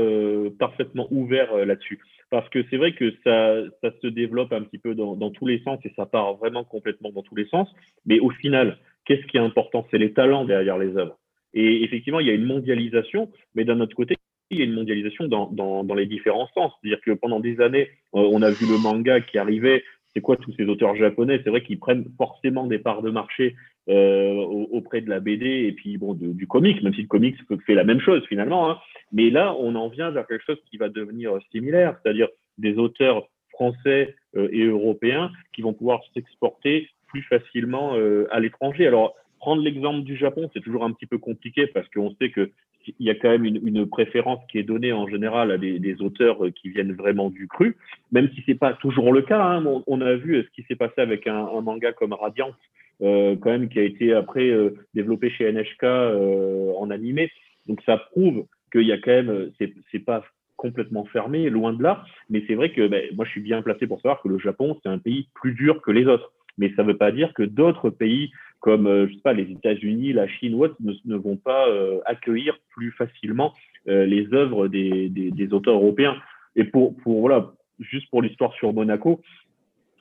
parfaitement 0.59 1.07
ouvert 1.11 1.57
là-dessus. 1.65 2.01
Parce 2.31 2.49
que 2.49 2.65
c'est 2.71 2.77
vrai 2.77 2.93
que 2.93 3.13
ça, 3.25 3.63
ça, 3.83 3.91
se 4.03 4.09
développe 4.09 4.53
un 4.53 4.63
petit 4.63 4.79
peu 4.79 4.95
dans, 4.95 5.31
tous 5.31 5.47
les 5.47 5.61
sens 5.61 5.79
et 5.85 5.93
ça 5.95 6.07
part 6.07 6.35
vraiment 6.35 6.65
complètement 6.65 7.11
dans 7.11 7.23
tous 7.23 7.37
les 7.37 7.47
sens. 7.47 7.69
Mais 8.05 8.19
au 8.19 8.31
final, 8.31 8.79
qu'est-ce 9.05 9.25
qui 9.27 9.37
est 9.37 9.41
important? 9.41 9.87
C'est 9.91 9.99
les 9.99 10.13
talents 10.13 10.45
derrière 10.45 10.79
les 10.79 10.97
œuvres. 10.97 11.19
Et 11.55 11.85
effectivement, 11.85 12.21
il 12.21 12.27
y 12.27 12.31
a 12.31 12.35
une 12.35 12.45
mondialisation, 12.45 13.31
mais 13.55 13.65
d'un 13.65 13.81
autre 13.81 13.95
côté, 13.95 14.17
il 14.51 14.59
y 14.59 14.63
a 14.63 14.65
une 14.65 14.75
mondialisation 14.75 15.29
dans, 15.29 15.51
dans, 15.51 15.85
dans 15.85 15.95
les 15.95 16.07
différents 16.07 16.49
sens. 16.55 16.73
C'est-à-dire 16.81 17.01
que 17.01 17.13
pendant 17.13 17.41
des 17.41 17.61
années, 17.61 17.91
euh, 18.15 18.29
on 18.31 18.43
a 18.43 18.51
vu 18.51 18.67
le 18.67 18.79
manga 18.79 19.21
qui 19.21 19.39
arrivait. 19.39 19.85
C'est 20.17 20.23
quoi 20.23 20.39
tous 20.39 20.55
ces 20.57 20.65
auteurs 20.65 20.97
japonais? 20.97 21.43
C'est 21.45 21.51
vrai 21.51 21.63
qu'ils 21.63 21.79
prennent 21.79 22.07
forcément 22.17 22.67
des 22.67 22.79
parts 22.79 23.03
de 23.03 23.11
marché 23.11 23.55
euh, 23.91 24.33
auprès 24.33 25.03
de 25.03 25.11
la 25.11 25.21
BD 25.21 25.67
et 25.67 25.73
puis 25.73 25.99
bon 25.99 26.15
du 26.15 26.47
comics, 26.47 26.83
même 26.83 26.95
si 26.95 27.03
le 27.03 27.07
comics 27.07 27.37
fait 27.67 27.75
la 27.75 27.85
même 27.85 28.01
chose 28.01 28.25
finalement. 28.27 28.71
Hein. 28.71 28.79
Mais 29.13 29.29
là, 29.29 29.55
on 29.61 29.75
en 29.75 29.89
vient 29.89 30.11
vers 30.11 30.27
quelque 30.27 30.47
chose 30.47 30.57
qui 30.71 30.79
va 30.79 30.89
devenir 30.89 31.33
similaire, 31.53 31.99
c'est-à-dire 32.03 32.29
des 32.57 32.79
auteurs 32.79 33.29
français 33.51 34.17
euh, 34.37 34.49
et 34.53 34.65
européens 34.65 35.31
qui 35.55 35.61
vont 35.61 35.75
pouvoir 35.75 36.01
s'exporter 36.15 36.89
plus 37.09 37.21
facilement 37.21 37.95
euh, 37.97 38.27
à 38.31 38.41
l'étranger. 38.41 38.87
Alors, 38.87 39.15
prendre 39.39 39.61
l'exemple 39.61 40.03
du 40.03 40.17
Japon, 40.17 40.49
c'est 40.55 40.63
toujours 40.63 40.85
un 40.85 40.93
petit 40.93 41.05
peu 41.05 41.19
compliqué 41.19 41.67
parce 41.67 41.87
qu'on 41.91 42.15
sait 42.15 42.31
que 42.31 42.53
il 42.99 43.07
y 43.07 43.11
a 43.11 43.15
quand 43.15 43.31
même 43.31 43.45
une, 43.45 43.87
préférence 43.87 44.41
qui 44.51 44.59
est 44.59 44.63
donnée 44.63 44.93
en 44.93 45.07
général 45.09 45.51
à 45.51 45.59
des, 45.59 45.97
auteurs 46.01 46.39
qui 46.55 46.71
viennent 46.71 46.93
vraiment 46.93 47.31
du 47.31 47.49
cru, 47.49 47.77
même 48.13 48.29
si 48.35 48.43
c'est 48.47 48.55
pas 48.55 48.75
toujours 48.75 49.13
le 49.13 49.23
cas. 49.23 49.43
Hein. 49.43 49.65
On, 49.87 50.01
a 50.01 50.15
vu 50.15 50.43
ce 50.43 50.51
qui 50.55 50.67
s'est 50.67 50.77
passé 50.77 51.01
avec 51.01 51.27
un, 51.27 51.61
manga 51.61 51.93
comme 51.93 52.13
Radiance, 52.13 52.55
euh, 53.03 53.37
quand 53.41 53.51
même, 53.51 53.69
qui 53.69 53.79
a 53.79 53.83
été 53.83 54.13
après 54.13 54.49
euh, 54.49 54.75
développé 54.95 55.31
chez 55.31 55.51
NHK 55.51 55.85
euh, 55.85 56.73
en 56.79 56.91
animé. 56.91 57.31
Donc 57.67 57.81
ça 57.85 57.97
prouve 57.97 58.47
qu'il 58.73 58.87
y 58.87 58.93
a 58.93 58.99
quand 58.99 59.13
même, 59.13 59.51
c'est 59.59 60.05
pas 60.05 60.25
complètement 60.57 61.05
fermé, 61.07 61.51
loin 61.51 61.73
de 61.73 61.83
là. 61.83 62.05
Mais 62.31 62.43
c'est 62.47 62.55
vrai 62.55 62.73
que 62.73 62.87
ben, 62.87 63.05
moi, 63.15 63.25
je 63.25 63.31
suis 63.31 63.41
bien 63.41 63.63
placé 63.63 63.87
pour 63.87 64.01
savoir 64.01 64.23
que 64.23 64.29
le 64.29 64.39
Japon, 64.39 64.79
c'est 64.83 64.89
un 64.89 64.99
pays 64.99 65.29
plus 65.35 65.53
dur 65.53 65.83
que 65.83 65.91
les 65.91 66.07
autres 66.07 66.33
mais 66.59 66.73
ça 66.75 66.83
ne 66.83 66.89
veut 66.89 66.97
pas 66.97 67.13
dire 67.13 67.33
que 67.35 67.43
d'autres 67.43 67.91
pays 67.91 68.31
comme 68.61 68.87
euh, 68.87 69.07
je 69.09 69.15
sais 69.15 69.21
pas 69.21 69.33
les 69.33 69.51
États-Unis, 69.51 70.13
la 70.13 70.29
Chine 70.29 70.55
ou 70.55 70.65
autres 70.65 70.77
ne, 70.81 71.17
vont 71.17 71.37
pas 71.37 71.69
euh, 71.69 72.01
accueillir 72.05 72.59
plus 72.71 72.91
facilement 72.93 73.53
euh, 73.89 74.07
les 74.07 74.33
œuvres 74.33 74.69
des, 74.69 75.49
auteurs 75.53 75.75
européens. 75.75 76.17
Et 76.57 76.65
pour, 76.65 76.95
voilà, 77.05 77.53
juste 77.79 78.09
pour 78.11 78.23
l'histoire 78.23 78.53
sur 78.55 78.73
Monaco, 78.73 79.21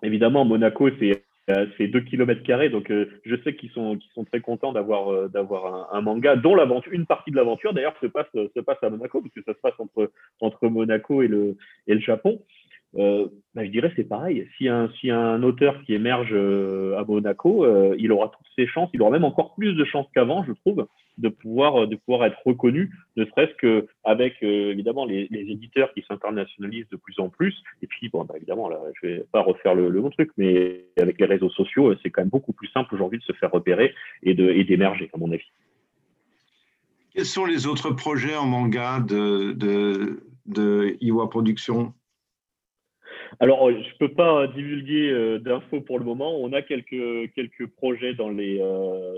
évidemment 0.04 0.46
Monaco 0.46 0.90
c'est 1.00 1.24
c'est 1.78 1.88
2 1.88 2.00
km 2.00 2.42
carrés, 2.42 2.70
donc 2.70 2.92
je 2.92 3.36
sais 3.44 3.56
qu'ils 3.56 3.70
sont, 3.70 4.00
très 4.32 4.42
contents 4.42 4.74
d'avoir, 4.74 5.94
un, 5.94 6.02
manga 6.02 6.36
dont 6.36 6.58
une 6.92 7.06
partie 7.06 7.30
de 7.30 7.36
l'aventure 7.36 7.72
d'ailleurs 7.72 7.94
se 8.02 8.08
passe, 8.08 8.26
se 8.34 8.60
passe 8.62 8.80
à 8.82 8.90
Monaco, 8.90 9.22
parce 9.22 9.32
que 9.32 9.44
ça 9.44 9.54
se 9.54 9.60
passe 9.60 9.76
entre, 10.42 10.68
Monaco 10.68 11.22
et 11.22 11.28
le 11.28 11.56
Japon 12.00 12.42
euh, 12.98 13.28
bah, 13.54 13.66
je 13.66 13.72
dirais 13.72 13.92
c'est 13.96 14.08
pareil. 14.08 14.48
Si 14.58 14.68
un, 14.68 14.90
si 15.00 15.10
un 15.10 15.42
auteur 15.44 15.82
qui 15.84 15.94
émerge 15.94 16.32
euh, 16.34 16.98
à 16.98 17.04
Monaco, 17.04 17.66
euh, 17.66 17.96
il 17.98 18.12
aura 18.12 18.30
toutes 18.30 18.48
ses 18.56 18.68
chances, 18.68 18.90
il 18.94 19.02
aura 19.02 19.12
même 19.12 19.24
encore 19.24 19.56
plus 19.56 19.74
de 19.74 19.86
chances 19.86 20.08
qu'avant, 20.14 20.44
je 20.44 20.54
trouve, 20.54 20.88
de 21.18 21.30
pouvoir, 21.30 21.88
de 21.88 21.96
pouvoir 21.96 22.26
être 22.26 22.38
reconnu, 22.46 22.92
ne 23.16 23.26
serait-ce 23.26 23.54
qu'avec 23.56 24.36
euh, 24.44 24.72
évidemment 24.72 25.06
les, 25.06 25.28
les, 25.32 25.52
éditeurs 25.52 25.94
qui 25.94 26.04
s'internationalisent 26.08 26.90
de 26.90 26.98
plus 26.98 27.20
en 27.20 27.30
plus. 27.30 27.56
Et 27.82 27.88
puis, 27.88 28.10
bon, 28.10 28.26
bah, 28.26 28.36
évidemment, 28.38 28.70
là, 28.70 28.80
je 29.02 29.08
vais 29.08 29.26
pas 29.32 29.42
refaire 29.42 29.76
le, 29.76 29.90
le 29.90 30.02
bon 30.02 30.10
truc, 30.10 30.32
mais 30.38 30.86
avec 31.00 31.20
les 31.20 31.26
réseaux 31.26 31.50
sociaux, 31.50 31.94
c'est 32.04 32.10
quand 32.10 32.22
même 32.22 32.30
beaucoup 32.30 32.54
plus 32.54 32.68
simple 32.68 32.94
aujourd'hui 32.94 33.20
de 33.20 33.24
se 33.24 33.34
faire 33.34 33.52
repérer 33.52 33.94
et 34.24 34.34
d'émerger, 34.34 35.10
à 35.14 35.18
mon 35.18 35.32
avis. 35.32 35.50
Quels 37.14 37.26
sont 37.26 37.46
les 37.46 37.68
autres 37.68 37.92
projets 37.92 38.36
en 38.36 38.46
manga 38.46 39.00
de, 39.00 39.54
de, 39.54 40.24
de 40.46 40.98
Iwa 41.00 41.30
Productions? 41.30 41.94
Alors, 43.40 43.70
je 43.72 43.78
ne 43.78 43.98
peux 44.00 44.14
pas 44.14 44.48
divulguer 44.48 45.40
d'infos 45.40 45.82
pour 45.82 46.00
le 46.00 46.06
moment. 46.06 46.38
On 46.40 46.54
a 46.54 46.62
quelques, 46.62 47.34
quelques 47.34 47.68
projets 47.68 48.14
dans 48.14 48.30
les, 48.30 48.60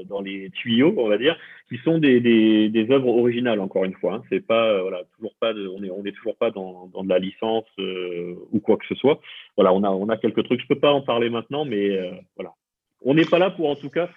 dans 0.06 0.21
les 0.21 0.49
tuyaux, 0.51 0.93
on 0.97 1.08
va 1.08 1.17
dire, 1.17 1.38
qui 1.69 1.77
sont 1.77 1.97
des, 1.97 2.19
des, 2.19 2.91
œuvres 2.91 3.10
originales, 3.10 3.60
encore 3.60 3.86
une 3.86 3.93
fois. 3.93 4.15
Hein. 4.15 4.23
C'est 4.30 4.45
pas, 4.45 4.82
voilà, 4.82 5.03
toujours 5.15 5.36
pas 5.39 5.53
on 5.53 5.82
n'est 5.82 5.89
on 5.89 6.03
est 6.06 6.13
toujours 6.13 6.38
pas 6.38 6.51
dans, 6.51 6.88
dans 6.88 7.03
de 7.03 7.10
la 7.10 7.19
licence 7.19 7.65
ou 7.77 8.60
quoi 8.60 8.77
que 8.77 8.86
ce 8.88 8.95
soit. 8.95 9.19
Voilà, 9.56 9.73
on 9.73 9.84
a, 9.84 9.89
on 9.89 10.10
a 10.10 10.17
quelques 10.17 10.43
trucs. 10.43 10.62
Je 10.62 10.65
ne 10.65 10.69
peux 10.69 10.80
pas 10.80 10.91
en 10.91 11.01
parler 11.01 11.30
maintenant, 11.30 11.65
mais 11.65 11.99
voilà. 12.36 12.53
On 13.01 13.13
n'est 13.13 13.25
pas 13.25 13.39
là 13.39 13.51
pour, 13.51 13.69
en 13.69 13.75
tout 13.75 13.89
cas, 13.89 14.10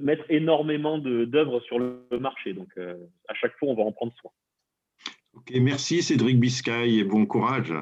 mettre 0.00 0.24
énormément 0.30 0.98
d'œuvres 0.98 1.60
sur 1.60 1.78
le 1.78 2.06
marché. 2.18 2.54
Donc, 2.54 2.68
à 2.78 3.34
chaque 3.34 3.56
fois, 3.58 3.68
on 3.68 3.74
va 3.74 3.82
en 3.82 3.92
prendre 3.92 4.12
soin. 4.20 4.30
Ok, 5.34 5.50
merci 5.60 6.02
Cédric 6.02 6.38
Biscay 6.38 6.96
et 6.96 7.04
bon 7.04 7.24
courage. 7.24 7.72